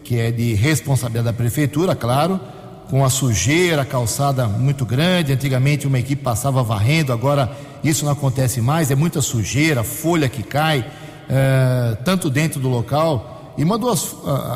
que 0.03 0.19
é 0.19 0.33
de 0.33 0.55
responsabilidade 0.55 1.27
da 1.27 1.33
prefeitura, 1.33 1.95
claro, 1.95 2.41
com 2.89 3.05
a 3.05 3.11
sujeira, 3.11 3.83
a 3.83 3.85
calçada 3.85 4.49
muito 4.49 4.85
grande. 4.85 5.33
Antigamente 5.33 5.87
uma 5.87 6.01
equipe 6.01 6.21
passava 6.21 6.65
varrendo, 6.65 7.13
agora 7.13 7.57
isso 7.85 8.05
não 8.05 8.11
acontece 8.11 8.61
mais, 8.61 8.91
é 8.91 8.97
muita 8.97 9.21
sujeira, 9.21 9.85
folha 9.85 10.29
que 10.29 10.43
cai, 10.43 10.85
é, 11.29 11.97
tanto 12.05 12.29
dentro 12.29 12.59
do 12.59 12.69
local 12.69 13.30
e 13.57 13.65
mandou 13.65 13.91
as, 13.91 14.15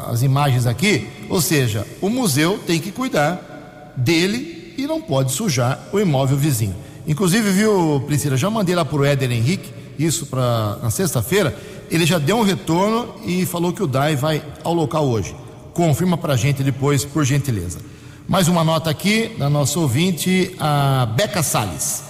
as 0.08 0.22
imagens 0.22 0.66
aqui. 0.66 1.08
Ou 1.28 1.40
seja, 1.40 1.86
o 2.00 2.08
museu 2.08 2.58
tem 2.66 2.80
que 2.80 2.90
cuidar 2.90 3.92
dele 3.96 4.74
e 4.76 4.86
não 4.86 5.00
pode 5.00 5.32
sujar 5.32 5.88
o 5.92 6.00
imóvel 6.00 6.36
vizinho. 6.36 6.74
Inclusive, 7.06 7.50
viu, 7.50 8.02
Priscila, 8.06 8.36
já 8.36 8.48
mandei 8.48 8.74
lá 8.74 8.84
para 8.84 8.96
o 8.96 9.04
Éder 9.04 9.30
Henrique, 9.30 9.72
isso 9.98 10.26
para 10.26 10.78
na 10.82 10.90
sexta-feira. 10.90 11.56
Ele 11.90 12.06
já 12.06 12.18
deu 12.18 12.38
um 12.38 12.42
retorno 12.42 13.14
e 13.26 13.44
falou 13.44 13.72
que 13.72 13.82
o 13.82 13.86
DAI 13.86 14.16
vai 14.16 14.42
ao 14.62 14.72
local 14.72 15.06
hoje. 15.06 15.34
Confirma 15.74 16.16
para 16.16 16.34
a 16.34 16.36
gente 16.36 16.62
depois, 16.62 17.04
por 17.04 17.24
gentileza. 17.24 17.78
Mais 18.26 18.48
uma 18.48 18.64
nota 18.64 18.88
aqui 18.88 19.32
da 19.38 19.50
nossa 19.50 19.78
ouvinte, 19.78 20.54
a 20.58 21.06
Beca 21.14 21.42
Sales. 21.42 22.02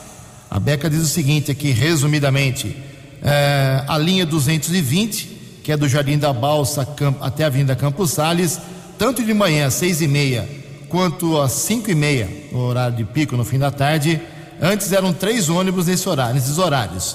A 0.49 0.61
Beca 0.61 0.89
diz 0.89 1.03
o 1.03 1.09
seguinte 1.09 1.51
aqui, 1.51 1.73
resumidamente: 1.73 2.77
é, 3.21 3.83
a 3.89 3.99
linha 3.99 4.25
220 4.25 5.34
que 5.65 5.73
é 5.73 5.77
do 5.79 5.89
Jardim 5.89 6.19
da 6.19 6.31
Balsa 6.31 6.87
até 7.23 7.45
a 7.45 7.47
Avenida 7.47 7.75
Campos 7.75 8.11
Sales, 8.11 8.61
tanto 8.99 9.25
de 9.25 9.33
manhã 9.33 9.67
às 9.67 9.75
seis 9.75 10.03
e 10.03 10.07
meia, 10.07 10.47
quanto 10.91 11.41
às 11.41 11.53
cinco 11.53 11.91
e 11.91 11.95
meia, 11.95 12.29
no 12.53 12.61
horário 12.61 12.95
de 12.95 13.05
pico, 13.05 13.35
no 13.35 13.47
fim 13.47 13.59
da 13.59 13.71
tarde. 13.71 14.21
Antes 14.61 14.93
eram 14.93 15.13
três 15.15 15.49
ônibus 15.49 15.87
nesse 15.87 16.07
horário, 16.07 16.35
nesses 16.35 16.59
horários. 16.59 17.13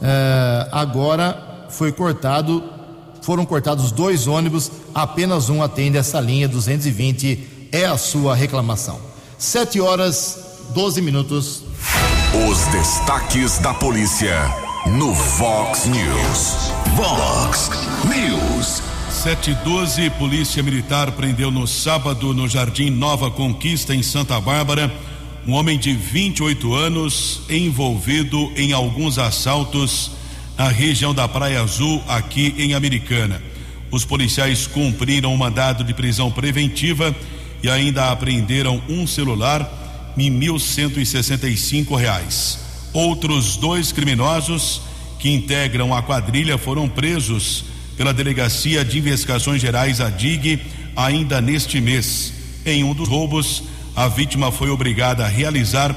Uh, 0.00 0.66
agora 0.72 1.66
foi 1.68 1.92
cortado, 1.92 2.64
foram 3.20 3.44
cortados 3.44 3.92
dois 3.92 4.26
ônibus, 4.26 4.72
apenas 4.94 5.50
um 5.50 5.62
atende 5.62 5.98
essa 5.98 6.18
linha 6.20 6.48
220, 6.48 7.68
é 7.70 7.84
a 7.84 7.98
sua 7.98 8.34
reclamação. 8.34 8.98
Sete 9.38 9.78
horas, 9.78 10.38
12 10.70 11.02
minutos. 11.02 11.64
Os 12.48 12.58
destaques 12.72 13.58
da 13.58 13.74
polícia 13.74 14.69
no 14.86 15.12
Vox 15.12 15.86
News. 15.86 16.72
Vox 16.96 17.70
News. 18.04 18.82
712, 19.10 20.10
Polícia 20.10 20.62
Militar 20.62 21.12
prendeu 21.12 21.50
no 21.50 21.66
sábado 21.66 22.32
no 22.32 22.48
Jardim 22.48 22.90
Nova 22.90 23.30
Conquista, 23.30 23.94
em 23.94 24.02
Santa 24.02 24.40
Bárbara, 24.40 24.90
um 25.46 25.52
homem 25.52 25.78
de 25.78 25.92
28 25.92 26.74
anos 26.74 27.42
envolvido 27.48 28.52
em 28.56 28.72
alguns 28.72 29.18
assaltos 29.18 30.12
na 30.56 30.68
região 30.68 31.14
da 31.14 31.28
Praia 31.28 31.62
Azul, 31.62 32.02
aqui 32.08 32.54
em 32.56 32.74
Americana. 32.74 33.42
Os 33.90 34.04
policiais 34.04 34.66
cumpriram 34.66 35.30
o 35.30 35.34
um 35.34 35.38
mandado 35.38 35.84
de 35.84 35.92
prisão 35.92 36.30
preventiva 36.30 37.14
e 37.62 37.68
ainda 37.68 38.10
apreenderam 38.10 38.82
um 38.88 39.06
celular 39.06 39.78
e 40.16 40.24
R$ 40.24 40.30
1.165. 40.30 42.69
Outros 42.92 43.56
dois 43.56 43.92
criminosos 43.92 44.82
que 45.18 45.30
integram 45.30 45.94
a 45.94 46.02
quadrilha 46.02 46.58
foram 46.58 46.88
presos 46.88 47.64
pela 47.96 48.12
Delegacia 48.12 48.84
de 48.84 48.98
Investigações 48.98 49.60
Gerais, 49.60 50.00
a 50.00 50.08
DIG, 50.08 50.60
ainda 50.96 51.40
neste 51.40 51.80
mês. 51.80 52.32
Em 52.64 52.82
um 52.82 52.94
dos 52.94 53.08
roubos, 53.08 53.62
a 53.94 54.08
vítima 54.08 54.50
foi 54.50 54.70
obrigada 54.70 55.24
a 55.24 55.28
realizar 55.28 55.92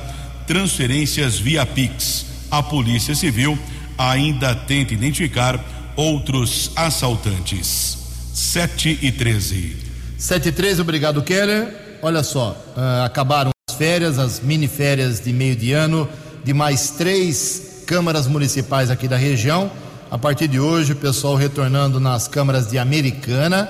transferências 0.45 1.39
via 1.39 1.65
Pix. 1.65 2.25
A 2.51 2.61
Polícia 2.61 3.15
Civil 3.15 3.57
ainda 3.97 4.53
tenta 4.53 4.93
identificar 4.93 5.59
outros 5.95 6.71
assaltantes. 6.75 7.97
7 8.33 8.99
e 9.01 9.11
13. 9.11 9.77
7 10.17 10.49
e 10.49 10.51
13, 10.51 10.81
obrigado, 10.81 11.21
Keller. 11.21 11.99
Olha 12.01 12.23
só, 12.23 12.51
uh, 12.75 13.05
acabaram 13.05 13.51
as 13.69 13.75
férias, 13.75 14.19
as 14.19 14.39
mini 14.39 14.67
férias 14.67 15.21
de 15.21 15.31
meio 15.31 15.55
de 15.55 15.71
ano, 15.71 16.09
de 16.43 16.53
mais 16.53 16.91
três 16.91 17.83
câmaras 17.85 18.27
municipais 18.27 18.89
aqui 18.89 19.07
da 19.07 19.17
região. 19.17 19.71
A 20.09 20.17
partir 20.17 20.47
de 20.47 20.59
hoje, 20.59 20.93
o 20.93 20.95
pessoal 20.95 21.35
retornando 21.35 21.99
nas 21.99 22.27
câmaras 22.27 22.67
de 22.67 22.77
Americana, 22.77 23.67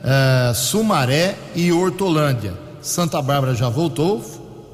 uh, 0.00 0.54
Sumaré 0.54 1.36
e 1.54 1.72
Hortolândia. 1.72 2.54
Santa 2.80 3.20
Bárbara 3.20 3.54
já 3.54 3.68
voltou, 3.68 4.22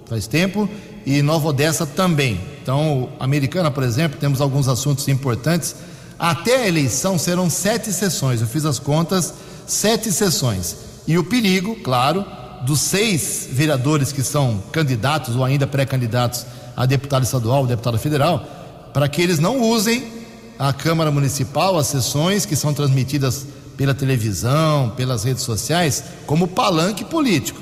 faz 0.08 0.26
tempo, 0.26 0.68
e 1.04 1.22
Nova 1.22 1.48
Odessa 1.48 1.86
também. 1.86 2.40
Então, 2.62 3.08
Americana, 3.18 3.70
por 3.70 3.82
exemplo, 3.82 4.18
temos 4.18 4.40
alguns 4.40 4.68
assuntos 4.68 5.06
importantes. 5.08 5.76
Até 6.18 6.62
a 6.62 6.68
eleição 6.68 7.18
serão 7.18 7.48
sete 7.48 7.92
sessões, 7.92 8.40
eu 8.40 8.46
fiz 8.46 8.64
as 8.64 8.78
contas, 8.78 9.32
sete 9.66 10.10
sessões. 10.10 10.76
E 11.06 11.16
o 11.16 11.24
perigo, 11.24 11.76
claro, 11.76 12.24
dos 12.64 12.80
seis 12.80 13.48
vereadores 13.50 14.12
que 14.12 14.22
são 14.22 14.62
candidatos 14.72 15.36
ou 15.36 15.44
ainda 15.44 15.66
pré-candidatos 15.66 16.46
a 16.76 16.84
deputado 16.86 17.22
estadual 17.22 17.60
ou 17.60 17.66
deputado 17.66 17.98
federal, 17.98 18.44
para 18.92 19.08
que 19.08 19.22
eles 19.22 19.38
não 19.38 19.60
usem 19.60 20.12
a 20.58 20.72
Câmara 20.72 21.10
Municipal, 21.10 21.78
as 21.78 21.86
sessões 21.86 22.46
que 22.46 22.56
são 22.56 22.72
transmitidas 22.72 23.46
pela 23.76 23.94
televisão, 23.94 24.90
pelas 24.96 25.24
redes 25.24 25.42
sociais, 25.42 26.02
como 26.26 26.48
palanque 26.48 27.04
político, 27.04 27.60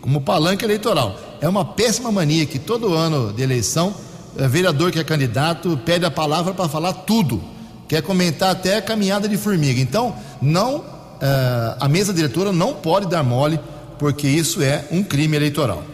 como 0.00 0.20
palanque 0.20 0.64
eleitoral. 0.64 1.18
É 1.40 1.48
uma 1.48 1.64
péssima 1.64 2.12
mania 2.12 2.44
que 2.44 2.58
todo 2.58 2.94
ano 2.94 3.32
de 3.32 3.42
eleição, 3.42 3.94
é, 4.36 4.46
vereador 4.46 4.90
que 4.90 4.98
é 4.98 5.04
candidato 5.04 5.78
pede 5.84 6.04
a 6.04 6.10
palavra 6.10 6.52
para 6.52 6.68
falar 6.68 6.92
tudo, 6.92 7.42
quer 7.88 8.02
comentar 8.02 8.50
até 8.50 8.76
a 8.76 8.82
caminhada 8.82 9.28
de 9.28 9.36
formiga. 9.36 9.80
Então, 9.80 10.14
não, 10.40 10.84
é, 11.20 11.76
a 11.80 11.88
mesa 11.88 12.12
diretora 12.12 12.52
não 12.52 12.74
pode 12.74 13.06
dar 13.06 13.22
mole, 13.22 13.58
porque 13.98 14.28
isso 14.28 14.62
é 14.62 14.86
um 14.90 15.02
crime 15.02 15.36
eleitoral. 15.36 15.84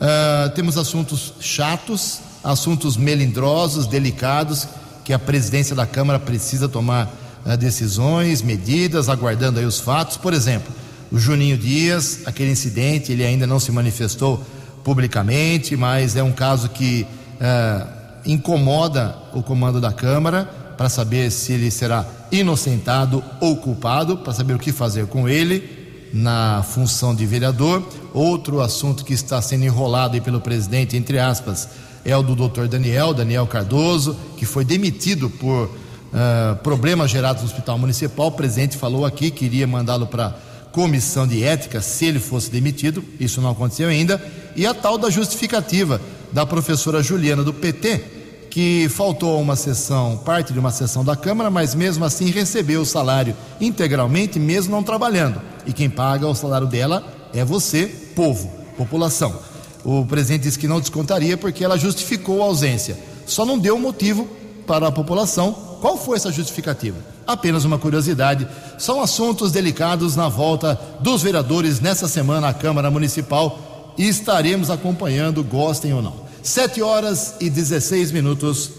É, 0.00 0.48
temos 0.50 0.76
assuntos 0.76 1.34
chatos, 1.40 2.20
assuntos 2.42 2.96
melindrosos, 2.96 3.86
delicados, 3.86 4.68
que 5.04 5.12
a 5.12 5.18
presidência 5.18 5.74
da 5.74 5.86
Câmara 5.86 6.18
precisa 6.18 6.68
tomar 6.68 7.10
decisões, 7.56 8.42
medidas, 8.42 9.08
aguardando 9.08 9.60
aí 9.60 9.64
os 9.64 9.78
fatos. 9.78 10.16
Por 10.16 10.32
exemplo, 10.32 10.72
o 11.12 11.18
Juninho 11.18 11.56
Dias, 11.56 12.20
aquele 12.26 12.50
incidente, 12.50 13.12
ele 13.12 13.24
ainda 13.24 13.46
não 13.46 13.60
se 13.60 13.70
manifestou 13.70 14.44
publicamente, 14.82 15.76
mas 15.76 16.16
é 16.16 16.22
um 16.22 16.32
caso 16.32 16.68
que 16.68 17.06
é, 17.40 17.86
incomoda 18.24 19.16
o 19.32 19.42
comando 19.42 19.80
da 19.80 19.92
Câmara 19.92 20.44
para 20.76 20.88
saber 20.88 21.30
se 21.30 21.52
ele 21.52 21.70
será 21.70 22.04
inocentado 22.32 23.22
ou 23.40 23.56
culpado, 23.56 24.18
para 24.18 24.32
saber 24.32 24.54
o 24.54 24.58
que 24.58 24.72
fazer 24.72 25.06
com 25.06 25.28
ele 25.28 25.75
na 26.12 26.62
função 26.62 27.14
de 27.14 27.26
vereador. 27.26 27.82
Outro 28.12 28.60
assunto 28.60 29.04
que 29.04 29.12
está 29.12 29.40
sendo 29.40 29.64
enrolado 29.64 30.20
pelo 30.22 30.40
presidente, 30.40 30.96
entre 30.96 31.18
aspas, 31.18 31.68
é 32.04 32.16
o 32.16 32.22
do 32.22 32.34
doutor 32.34 32.68
Daniel, 32.68 33.12
Daniel 33.12 33.46
Cardoso, 33.46 34.16
que 34.36 34.46
foi 34.46 34.64
demitido 34.64 35.28
por 35.28 35.64
uh, 35.66 36.56
problemas 36.62 37.10
gerados 37.10 37.42
no 37.42 37.48
Hospital 37.48 37.78
Municipal. 37.78 38.28
O 38.28 38.32
presidente 38.32 38.76
falou 38.76 39.04
aqui 39.04 39.30
que 39.30 39.44
iria 39.44 39.66
mandá-lo 39.66 40.06
para 40.06 40.34
comissão 40.72 41.26
de 41.26 41.42
ética 41.42 41.80
se 41.80 42.04
ele 42.04 42.20
fosse 42.20 42.50
demitido, 42.50 43.02
isso 43.18 43.40
não 43.40 43.50
aconteceu 43.50 43.88
ainda, 43.88 44.22
e 44.54 44.66
a 44.66 44.74
tal 44.74 44.98
da 44.98 45.08
justificativa 45.08 45.98
da 46.30 46.44
professora 46.44 47.02
Juliana 47.02 47.42
do 47.42 47.54
PT, 47.54 48.15
que 48.50 48.88
faltou 48.88 49.40
uma 49.40 49.56
sessão, 49.56 50.16
parte 50.18 50.52
de 50.52 50.58
uma 50.58 50.70
sessão 50.70 51.04
da 51.04 51.14
Câmara, 51.14 51.50
mas 51.50 51.74
mesmo 51.74 52.04
assim 52.04 52.30
recebeu 52.30 52.80
o 52.80 52.86
salário 52.86 53.36
integralmente, 53.60 54.38
mesmo 54.38 54.74
não 54.74 54.82
trabalhando. 54.82 55.40
E 55.66 55.72
quem 55.72 55.90
paga 55.90 56.26
o 56.26 56.34
salário 56.34 56.66
dela 56.66 57.04
é 57.34 57.44
você, 57.44 57.86
povo, 58.14 58.50
população. 58.76 59.38
O 59.84 60.04
presidente 60.04 60.42
disse 60.42 60.58
que 60.58 60.68
não 60.68 60.80
descontaria 60.80 61.36
porque 61.36 61.64
ela 61.64 61.76
justificou 61.76 62.42
a 62.42 62.46
ausência. 62.46 62.98
Só 63.26 63.44
não 63.44 63.58
deu 63.58 63.78
motivo 63.78 64.28
para 64.66 64.88
a 64.88 64.92
população. 64.92 65.52
Qual 65.80 65.96
foi 65.96 66.16
essa 66.16 66.32
justificativa? 66.32 67.16
apenas 67.26 67.64
uma 67.64 67.78
curiosidade. 67.78 68.46
São 68.78 69.00
assuntos 69.00 69.50
delicados 69.50 70.14
na 70.14 70.28
volta 70.28 70.78
dos 71.00 71.22
vereadores 71.22 71.80
nessa 71.80 72.06
semana 72.06 72.48
à 72.48 72.54
Câmara 72.54 72.90
Municipal 72.90 73.94
e 73.98 74.06
estaremos 74.08 74.70
acompanhando, 74.70 75.42
gostem 75.42 75.92
ou 75.92 76.02
não. 76.02 76.25
7 76.46 76.80
horas 76.80 77.34
e 77.40 77.50
16 77.50 78.12
minutos. 78.12 78.70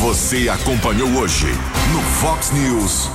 Você 0.00 0.48
acompanhou 0.48 1.08
hoje 1.10 1.46
no 1.92 2.02
Fox 2.20 2.50
News. 2.50 3.08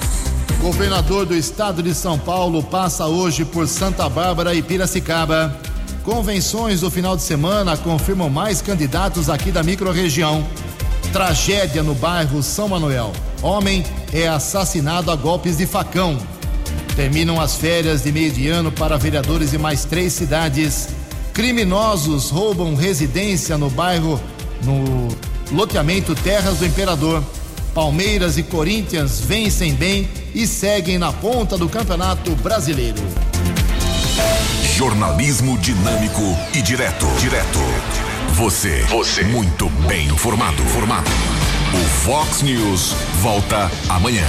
Governador 0.61 1.25
do 1.25 1.35
estado 1.35 1.83
de 1.83 1.93
São 1.93 2.17
Paulo 2.17 2.63
passa 2.63 3.05
hoje 3.05 3.43
por 3.43 3.67
Santa 3.67 4.07
Bárbara 4.07 4.55
e 4.55 4.61
Piracicaba. 4.61 5.59
Convenções 6.03 6.79
do 6.79 6.89
final 6.89 7.17
de 7.17 7.21
semana 7.21 7.75
confirmam 7.75 8.29
mais 8.29 8.61
candidatos 8.61 9.29
aqui 9.29 9.51
da 9.51 9.61
microrregião. 9.61 10.47
Tragédia 11.11 11.83
no 11.83 11.95
bairro 11.95 12.41
São 12.41 12.69
Manuel. 12.69 13.11
Homem 13.41 13.85
é 14.13 14.25
assassinado 14.25 15.11
a 15.11 15.17
golpes 15.17 15.57
de 15.57 15.65
facão. 15.65 16.17
Terminam 16.95 17.41
as 17.41 17.57
férias 17.57 18.03
de 18.03 18.11
meio 18.13 18.31
de 18.31 18.47
ano 18.47 18.71
para 18.71 18.97
vereadores 18.97 19.51
de 19.51 19.57
mais 19.57 19.83
três 19.83 20.13
cidades. 20.13 20.87
Criminosos 21.35 22.29
roubam 22.29 22.75
residência 22.75 23.57
no 23.57 23.69
bairro, 23.69 24.21
no 24.63 25.09
loteamento 25.51 26.15
Terras 26.15 26.59
do 26.59 26.65
Imperador. 26.65 27.21
Palmeiras 27.73 28.37
e 28.37 28.43
Corinthians 28.43 29.19
vencem 29.19 29.73
bem 29.73 30.09
e 30.33 30.47
seguem 30.47 30.97
na 30.97 31.11
ponta 31.11 31.57
do 31.57 31.67
Campeonato 31.67 32.33
Brasileiro. 32.37 33.01
Jornalismo 34.77 35.57
dinâmico 35.57 36.21
e 36.53 36.61
direto. 36.61 37.05
Direto. 37.19 37.59
Você. 38.35 38.83
Você. 38.83 39.23
Muito 39.25 39.67
bem 39.89 40.07
informado. 40.07 40.63
Formado. 40.63 41.11
O 41.73 41.85
Fox 42.05 42.43
News 42.43 42.93
volta 43.21 43.69
amanhã. 43.89 44.25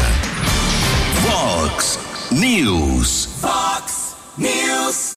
Fox 1.23 2.01
News. 2.33 3.29
Fox 3.41 4.17
News. 4.37 5.15